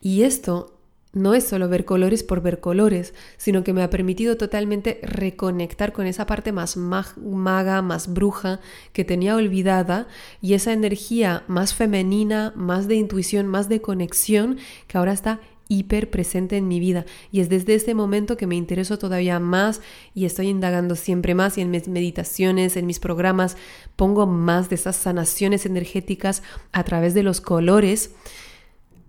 Y 0.00 0.22
esto 0.22 0.78
no 1.12 1.35
es 1.35 1.44
solo 1.44 1.68
ver 1.68 1.85
colores 1.85 2.22
por 2.22 2.40
ver 2.40 2.61
colores, 2.61 3.12
sino 3.37 3.64
que 3.64 3.74
me 3.74 3.83
ha 3.83 3.90
permitido 3.90 4.37
totalmente 4.37 4.98
reconectar 5.02 5.92
con 5.92 6.07
esa 6.07 6.26
parte 6.26 6.52
más 6.52 6.76
maga, 6.76 7.83
más 7.83 8.12
bruja 8.12 8.61
que 8.92 9.05
tenía 9.05 9.37
olvidada 9.37 10.09
y 10.40 10.55
esa 10.55 10.72
energía 10.72 11.44
más 11.48 11.74
femenina, 11.74 12.52
más 12.57 12.88
de 12.88 12.94
intuición, 12.94 13.46
más 13.46 13.68
de 13.68 13.83
conexión 13.83 14.59
que 14.87 14.96
ahora 14.96 15.12
está 15.12 15.40
hiper 15.72 16.11
presente 16.11 16.56
en 16.56 16.68
mi 16.68 16.80
vida 16.80 17.04
y 17.30 17.40
es 17.40 17.48
desde 17.48 17.74
este 17.74 17.94
momento 17.94 18.37
que 18.37 18.46
me 18.46 18.56
intereso 18.56 18.98
todavía 18.98 19.38
más 19.40 19.80
y 20.14 20.24
estoy 20.24 20.48
indagando 20.48 20.96
siempre 20.96 21.35
más 21.35 21.56
y 21.58 21.62
en 21.62 21.70
mis 21.70 21.88
meditaciones, 21.88 22.76
en 22.76 22.87
mis 22.87 22.98
programas, 22.98 23.56
pongo 23.96 24.26
más 24.26 24.68
de 24.68 24.74
esas 24.74 24.96
sanaciones 24.96 25.66
energéticas 25.66 26.42
a 26.72 26.85
través 26.85 27.14
de 27.14 27.22
los 27.22 27.40
colores, 27.40 28.11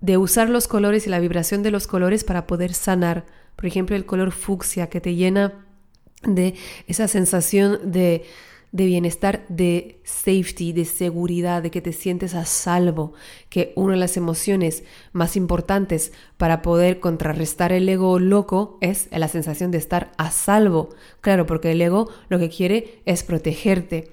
de 0.01 0.17
usar 0.17 0.49
los 0.49 0.67
colores 0.67 1.07
y 1.07 1.09
la 1.09 1.19
vibración 1.19 1.63
de 1.63 1.71
los 1.71 1.87
colores 1.87 2.23
para 2.23 2.47
poder 2.47 2.73
sanar. 2.73 3.25
Por 3.55 3.65
ejemplo, 3.65 3.95
el 3.95 4.05
color 4.05 4.31
fucsia 4.31 4.87
que 4.87 5.01
te 5.01 5.15
llena 5.15 5.65
de 6.23 6.55
esa 6.87 7.07
sensación 7.07 7.91
de 7.91 8.23
de 8.73 8.87
bienestar, 8.87 9.45
de 9.49 10.01
safety, 10.03 10.73
de 10.73 10.85
seguridad, 10.85 11.61
de 11.61 11.69
que 11.69 11.79
te 11.79 11.93
sientes 11.93 12.33
a 12.33 12.43
salvo, 12.43 13.13
que 13.49 13.71
una 13.75 13.93
de 13.93 13.99
las 13.99 14.17
emociones 14.17 14.83
más 15.13 15.37
importantes 15.37 16.11
para 16.37 16.63
poder 16.63 16.99
contrarrestar 16.99 17.71
el 17.71 17.87
ego 17.87 18.17
loco 18.17 18.79
es 18.81 19.09
la 19.11 19.27
sensación 19.27 19.69
de 19.69 19.77
estar 19.77 20.11
a 20.17 20.31
salvo. 20.31 20.89
Claro, 21.21 21.45
porque 21.45 21.71
el 21.71 21.81
ego 21.83 22.09
lo 22.29 22.39
que 22.39 22.49
quiere 22.49 23.03
es 23.05 23.23
protegerte. 23.23 24.11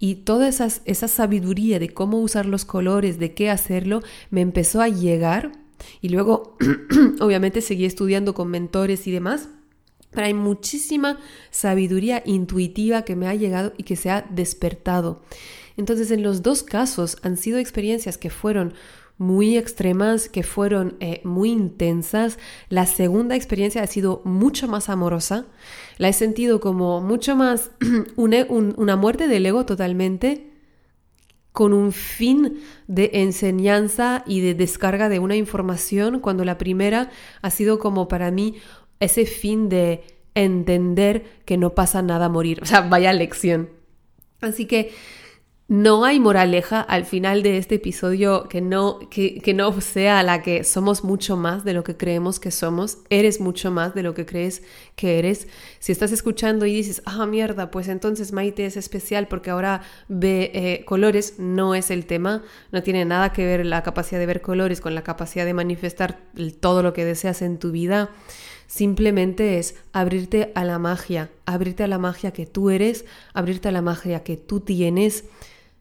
Y 0.00 0.16
toda 0.16 0.48
esa 0.48 1.08
sabiduría 1.08 1.78
de 1.78 1.90
cómo 1.90 2.18
usar 2.18 2.46
los 2.46 2.64
colores, 2.64 3.20
de 3.20 3.32
qué 3.32 3.48
hacerlo, 3.48 4.02
me 4.30 4.40
empezó 4.40 4.82
a 4.82 4.88
llegar. 4.88 5.52
Y 6.00 6.08
luego, 6.08 6.56
obviamente, 7.20 7.60
seguí 7.60 7.84
estudiando 7.84 8.34
con 8.34 8.48
mentores 8.48 9.06
y 9.06 9.12
demás 9.12 9.50
pero 10.10 10.26
hay 10.26 10.34
muchísima 10.34 11.18
sabiduría 11.50 12.22
intuitiva 12.26 13.02
que 13.02 13.16
me 13.16 13.28
ha 13.28 13.34
llegado 13.34 13.72
y 13.76 13.84
que 13.84 13.96
se 13.96 14.10
ha 14.10 14.26
despertado. 14.30 15.22
Entonces, 15.76 16.10
en 16.10 16.22
los 16.22 16.42
dos 16.42 16.62
casos 16.62 17.16
han 17.22 17.36
sido 17.36 17.58
experiencias 17.58 18.18
que 18.18 18.30
fueron 18.30 18.74
muy 19.18 19.58
extremas, 19.58 20.30
que 20.30 20.42
fueron 20.42 20.96
eh, 21.00 21.20
muy 21.24 21.50
intensas. 21.50 22.38
La 22.70 22.86
segunda 22.86 23.36
experiencia 23.36 23.82
ha 23.82 23.86
sido 23.86 24.22
mucho 24.24 24.66
más 24.66 24.88
amorosa. 24.88 25.44
La 25.98 26.08
he 26.08 26.12
sentido 26.14 26.58
como 26.58 27.02
mucho 27.02 27.36
más 27.36 27.70
una 28.16 28.96
muerte 28.96 29.28
del 29.28 29.44
ego 29.44 29.66
totalmente 29.66 30.50
con 31.52 31.72
un 31.72 31.92
fin 31.92 32.60
de 32.86 33.10
enseñanza 33.14 34.22
y 34.26 34.40
de 34.40 34.54
descarga 34.54 35.08
de 35.08 35.18
una 35.18 35.36
información, 35.36 36.20
cuando 36.20 36.44
la 36.44 36.58
primera 36.58 37.10
ha 37.42 37.50
sido 37.50 37.78
como 37.78 38.08
para 38.08 38.30
mí 38.30 38.56
ese 39.00 39.26
fin 39.26 39.68
de 39.68 40.04
entender 40.34 41.24
que 41.44 41.56
no 41.56 41.74
pasa 41.74 42.02
nada 42.02 42.28
morir. 42.28 42.60
O 42.62 42.66
sea, 42.66 42.82
vaya 42.82 43.12
lección. 43.12 43.70
Así 44.40 44.66
que 44.66 44.92
no 45.70 46.04
hay 46.04 46.18
moraleja 46.18 46.80
al 46.80 47.04
final 47.04 47.44
de 47.44 47.56
este 47.56 47.76
episodio 47.76 48.48
que 48.48 48.60
no, 48.60 48.98
que, 49.08 49.40
que, 49.40 49.54
no 49.54 49.80
sea 49.80 50.24
la 50.24 50.42
que 50.42 50.64
somos 50.64 51.04
mucho 51.04 51.36
más 51.36 51.62
de 51.62 51.74
lo 51.74 51.84
que 51.84 51.96
creemos 51.96 52.40
que 52.40 52.50
somos, 52.50 52.98
eres 53.08 53.40
mucho 53.40 53.70
más 53.70 53.94
de 53.94 54.02
lo 54.02 54.12
que 54.12 54.26
crees 54.26 54.64
que 54.96 55.20
eres. 55.20 55.46
Si 55.78 55.92
estás 55.92 56.10
escuchando 56.10 56.66
y 56.66 56.74
dices, 56.74 57.02
ah, 57.04 57.24
mierda, 57.24 57.70
pues 57.70 57.86
entonces 57.86 58.32
Maite 58.32 58.66
es 58.66 58.76
especial 58.76 59.28
porque 59.28 59.50
ahora 59.50 59.82
ve 60.08 60.50
eh, 60.54 60.84
colores, 60.86 61.34
no 61.38 61.76
es 61.76 61.92
el 61.92 62.04
tema, 62.04 62.42
no 62.72 62.82
tiene 62.82 63.04
nada 63.04 63.32
que 63.32 63.46
ver 63.46 63.64
la 63.64 63.84
capacidad 63.84 64.18
de 64.18 64.26
ver 64.26 64.40
colores 64.40 64.80
con 64.80 64.96
la 64.96 65.04
capacidad 65.04 65.44
de 65.44 65.54
manifestar 65.54 66.18
todo 66.58 66.82
lo 66.82 66.92
que 66.92 67.04
deseas 67.04 67.42
en 67.42 67.60
tu 67.60 67.70
vida. 67.70 68.10
Simplemente 68.70 69.58
es 69.58 69.74
abrirte 69.92 70.52
a 70.54 70.64
la 70.64 70.78
magia, 70.78 71.28
abrirte 71.44 71.82
a 71.82 71.88
la 71.88 71.98
magia 71.98 72.30
que 72.30 72.46
tú 72.46 72.70
eres, 72.70 73.04
abrirte 73.34 73.66
a 73.66 73.72
la 73.72 73.82
magia 73.82 74.22
que 74.22 74.36
tú 74.36 74.60
tienes. 74.60 75.24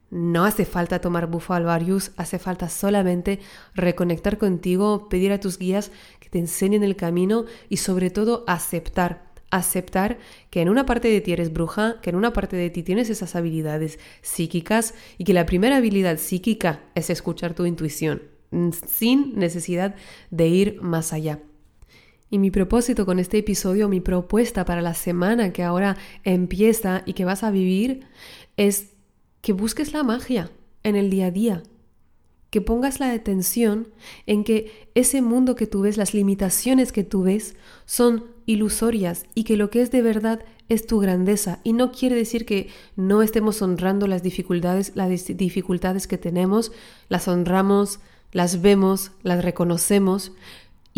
No 0.10 0.44
hace 0.44 0.66
falta 0.66 1.00
tomar 1.00 1.28
bufo 1.28 1.54
alvarius, 1.54 2.10
hace 2.18 2.40
falta 2.40 2.68
solamente 2.68 3.42
reconectar 3.76 4.40
contigo, 4.40 5.08
pedir 5.08 5.32
a 5.32 5.40
tus 5.40 5.60
guías 5.60 5.92
que 6.20 6.30
te 6.30 6.40
enseñen 6.40 6.84
el 6.84 6.96
camino 6.96 7.46
y 7.70 7.78
sobre 7.78 8.10
todo 8.10 8.44
aceptar, 8.48 9.22
aceptar 9.52 10.18
que 10.50 10.62
en 10.62 10.70
una 10.70 10.88
parte 10.88 11.10
de 11.10 11.22
ti 11.22 11.32
eres 11.32 11.54
bruja, 11.54 12.02
que 12.02 12.10
en 12.10 12.16
una 12.16 12.34
parte 12.34 12.56
de 12.56 12.72
ti 12.72 12.82
tienes 12.82 13.12
esas 13.12 13.36
habilidades 13.36 14.00
psíquicas 14.24 14.96
y 15.20 15.26
que 15.26 15.36
la 15.36 15.46
primera 15.46 15.78
habilidad 15.78 16.18
psíquica 16.18 16.82
es 16.96 17.12
escuchar 17.12 17.54
tu 17.54 17.68
intuición, 17.68 18.24
sin 18.88 19.38
necesidad 19.38 19.94
de 20.32 20.48
ir 20.48 20.82
más 20.82 21.14
allá. 21.14 21.40
Y 22.30 22.38
mi 22.38 22.52
propósito 22.52 23.06
con 23.06 23.20
este 23.20 23.40
episodio, 23.40 23.90
mi 23.90 24.02
propuesta 24.02 24.64
para 24.66 24.82
la 24.82 24.94
semana 24.94 25.52
que 25.52 25.64
ahora 25.64 25.98
empieza 26.24 27.02
y 27.06 27.14
que 27.14 27.26
vas 27.26 27.44
a 27.44 27.52
vivir, 27.52 28.06
es 28.56 28.92
que 29.42 29.54
busques 29.54 29.94
la 29.94 30.04
magia 30.04 30.52
en 30.84 30.96
el 30.96 31.10
día 31.10 31.28
a 31.28 31.32
día, 31.32 31.64
que 32.52 32.62
pongas 32.62 33.00
la 33.00 33.12
atención 33.12 33.88
en 34.28 34.44
que 34.44 34.90
ese 34.94 35.22
mundo 35.22 35.56
que 35.56 35.66
tú 35.66 35.82
ves, 35.82 35.98
las 35.98 36.14
limitaciones 36.14 36.92
que 36.92 37.04
tú 37.04 37.24
ves, 37.24 37.56
son 37.86 38.26
ilusorias 38.46 39.26
y 39.34 39.44
que 39.44 39.58
lo 39.58 39.70
que 39.70 39.82
es 39.82 39.92
de 39.92 40.02
verdad 40.02 40.44
es 40.68 40.86
tu 40.86 41.00
grandeza. 41.00 41.60
Y 41.64 41.74
no 41.74 41.92
quiere 41.92 42.16
decir 42.16 42.46
que 42.46 42.70
no 42.96 43.24
estemos 43.24 43.62
honrando 43.64 44.06
las 44.06 44.22
dificultades, 44.22 44.92
las 44.96 45.10
dificultades 45.10 46.08
que 46.08 46.18
tenemos, 46.20 46.72
las 47.08 47.28
honramos, 47.28 48.00
las 48.32 48.62
vemos, 48.62 49.12
las 49.24 49.44
reconocemos, 49.44 50.32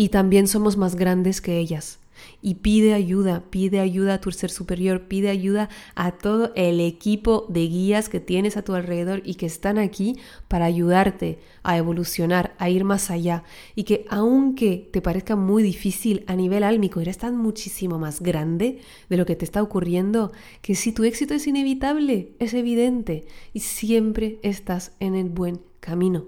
y 0.02 0.08
también 0.08 0.48
somos 0.48 0.76
más 0.76 0.96
grandes 0.96 1.40
que 1.40 1.58
ellas. 1.58 2.00
y 2.40 2.56
pide 2.56 2.92
ayuda, 2.94 3.42
pide 3.50 3.80
ayuda 3.80 4.14
a 4.14 4.20
tu 4.20 4.30
ser 4.30 4.50
superior, 4.50 5.02
pide 5.08 5.28
ayuda 5.28 5.68
a 5.96 6.12
todo 6.12 6.52
el 6.54 6.80
equipo 6.80 7.46
de 7.48 7.66
guías 7.66 8.08
que 8.08 8.20
tienes 8.20 8.56
a 8.56 8.62
tu 8.62 8.74
alrededor 8.74 9.22
y 9.24 9.34
que 9.34 9.46
están 9.46 9.78
aquí 9.78 10.18
para 10.46 10.66
ayudarte 10.66 11.38
a 11.64 11.76
evolucionar, 11.76 12.54
a 12.58 12.68
ir 12.68 12.84
más 12.84 13.10
allá 13.10 13.42
y 13.74 13.84
que 13.84 14.04
aunque 14.08 14.88
te 14.92 15.00
parezca 15.00 15.34
muy 15.34 15.64
difícil 15.64 16.22
a 16.28 16.36
nivel 16.36 16.62
álmico, 16.62 17.00
eres 17.00 17.18
tan 17.18 17.36
muchísimo 17.36 17.98
más 17.98 18.20
grande 18.20 18.80
de 19.08 19.16
lo 19.16 19.26
que 19.26 19.36
te 19.36 19.44
está 19.44 19.62
ocurriendo, 19.62 20.30
que 20.62 20.74
si 20.76 20.92
tu 20.92 21.02
éxito 21.02 21.34
es 21.34 21.46
inevitable, 21.46 22.34
es 22.38 22.54
evidente 22.54 23.24
y 23.52 23.60
siempre 23.60 24.38
estás 24.42 24.92
en 25.00 25.14
el 25.14 25.28
buen 25.28 25.60
camino. 25.80 26.24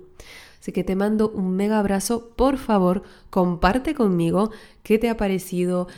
Así 0.64 0.72
que 0.72 0.82
te 0.82 0.96
mando 0.96 1.28
un 1.28 1.56
mega 1.56 1.78
abrazo. 1.78 2.30
Por 2.36 2.56
favor, 2.56 3.02
comparte 3.28 3.94
conmigo 3.94 4.50
qué 4.82 4.98
te 4.98 5.10
ha 5.10 5.16
parecido, 5.18 5.88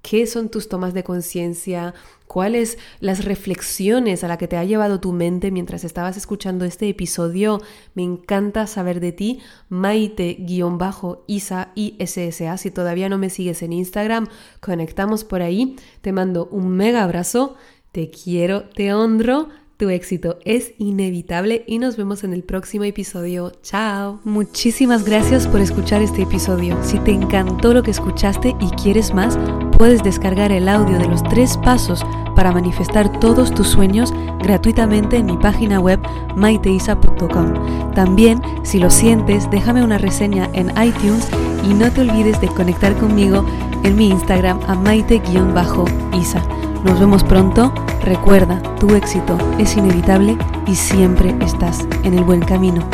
qué 0.00 0.26
son 0.26 0.48
tus 0.48 0.70
tomas 0.70 0.94
de 0.94 1.04
conciencia, 1.04 1.92
cuáles 2.26 2.78
las 3.00 3.26
reflexiones 3.26 4.24
a 4.24 4.28
la 4.28 4.38
que 4.38 4.48
te 4.48 4.56
ha 4.56 4.64
llevado 4.64 4.98
tu 4.98 5.12
mente 5.12 5.50
mientras 5.50 5.84
estabas 5.84 6.16
escuchando 6.16 6.64
este 6.64 6.88
episodio. 6.88 7.60
Me 7.92 8.02
encanta 8.02 8.66
saber 8.66 9.00
de 9.00 9.12
ti. 9.12 9.40
Maite-isa 9.68 11.72
ISSA. 11.74 12.56
Si 12.56 12.70
todavía 12.70 13.10
no 13.10 13.18
me 13.18 13.28
sigues 13.28 13.62
en 13.62 13.74
Instagram, 13.74 14.28
conectamos 14.60 15.22
por 15.22 15.42
ahí. 15.42 15.76
Te 16.00 16.12
mando 16.12 16.48
un 16.50 16.70
mega 16.70 17.02
abrazo. 17.02 17.56
Te 17.92 18.08
quiero, 18.08 18.70
te 18.70 18.94
honro. 18.94 19.50
Tu 19.76 19.88
éxito 19.88 20.38
es 20.44 20.72
inevitable 20.78 21.64
y 21.66 21.80
nos 21.80 21.96
vemos 21.96 22.22
en 22.22 22.32
el 22.32 22.44
próximo 22.44 22.84
episodio. 22.84 23.50
Chao. 23.62 24.20
Muchísimas 24.22 25.04
gracias 25.04 25.48
por 25.48 25.60
escuchar 25.60 26.00
este 26.00 26.22
episodio. 26.22 26.78
Si 26.84 27.00
te 27.00 27.10
encantó 27.10 27.74
lo 27.74 27.82
que 27.82 27.90
escuchaste 27.90 28.54
y 28.60 28.68
quieres 28.80 29.12
más, 29.12 29.36
puedes 29.76 30.04
descargar 30.04 30.52
el 30.52 30.68
audio 30.68 30.96
de 30.98 31.08
los 31.08 31.24
tres 31.24 31.56
pasos 31.58 32.06
para 32.36 32.52
manifestar 32.52 33.18
todos 33.18 33.52
tus 33.52 33.66
sueños 33.66 34.12
gratuitamente 34.44 35.16
en 35.16 35.26
mi 35.26 35.36
página 35.38 35.80
web 35.80 35.98
maiteisa.com. 36.36 37.92
También, 37.94 38.40
si 38.62 38.78
lo 38.78 38.90
sientes, 38.90 39.50
déjame 39.50 39.82
una 39.82 39.98
reseña 39.98 40.48
en 40.52 40.70
iTunes 40.80 41.28
y 41.68 41.74
no 41.74 41.90
te 41.90 42.02
olvides 42.02 42.40
de 42.40 42.46
conectar 42.46 42.94
conmigo 42.96 43.44
en 43.82 43.96
mi 43.96 44.08
Instagram 44.10 44.60
a 44.68 44.74
maite-isa. 44.76 46.46
Nos 46.84 47.00
vemos 47.00 47.24
pronto. 47.24 47.72
Recuerda, 48.02 48.62
tu 48.78 48.94
éxito 48.94 49.38
es 49.58 49.74
inevitable 49.76 50.36
y 50.66 50.74
siempre 50.74 51.34
estás 51.40 51.88
en 52.02 52.12
el 52.12 52.24
buen 52.24 52.40
camino. 52.40 52.86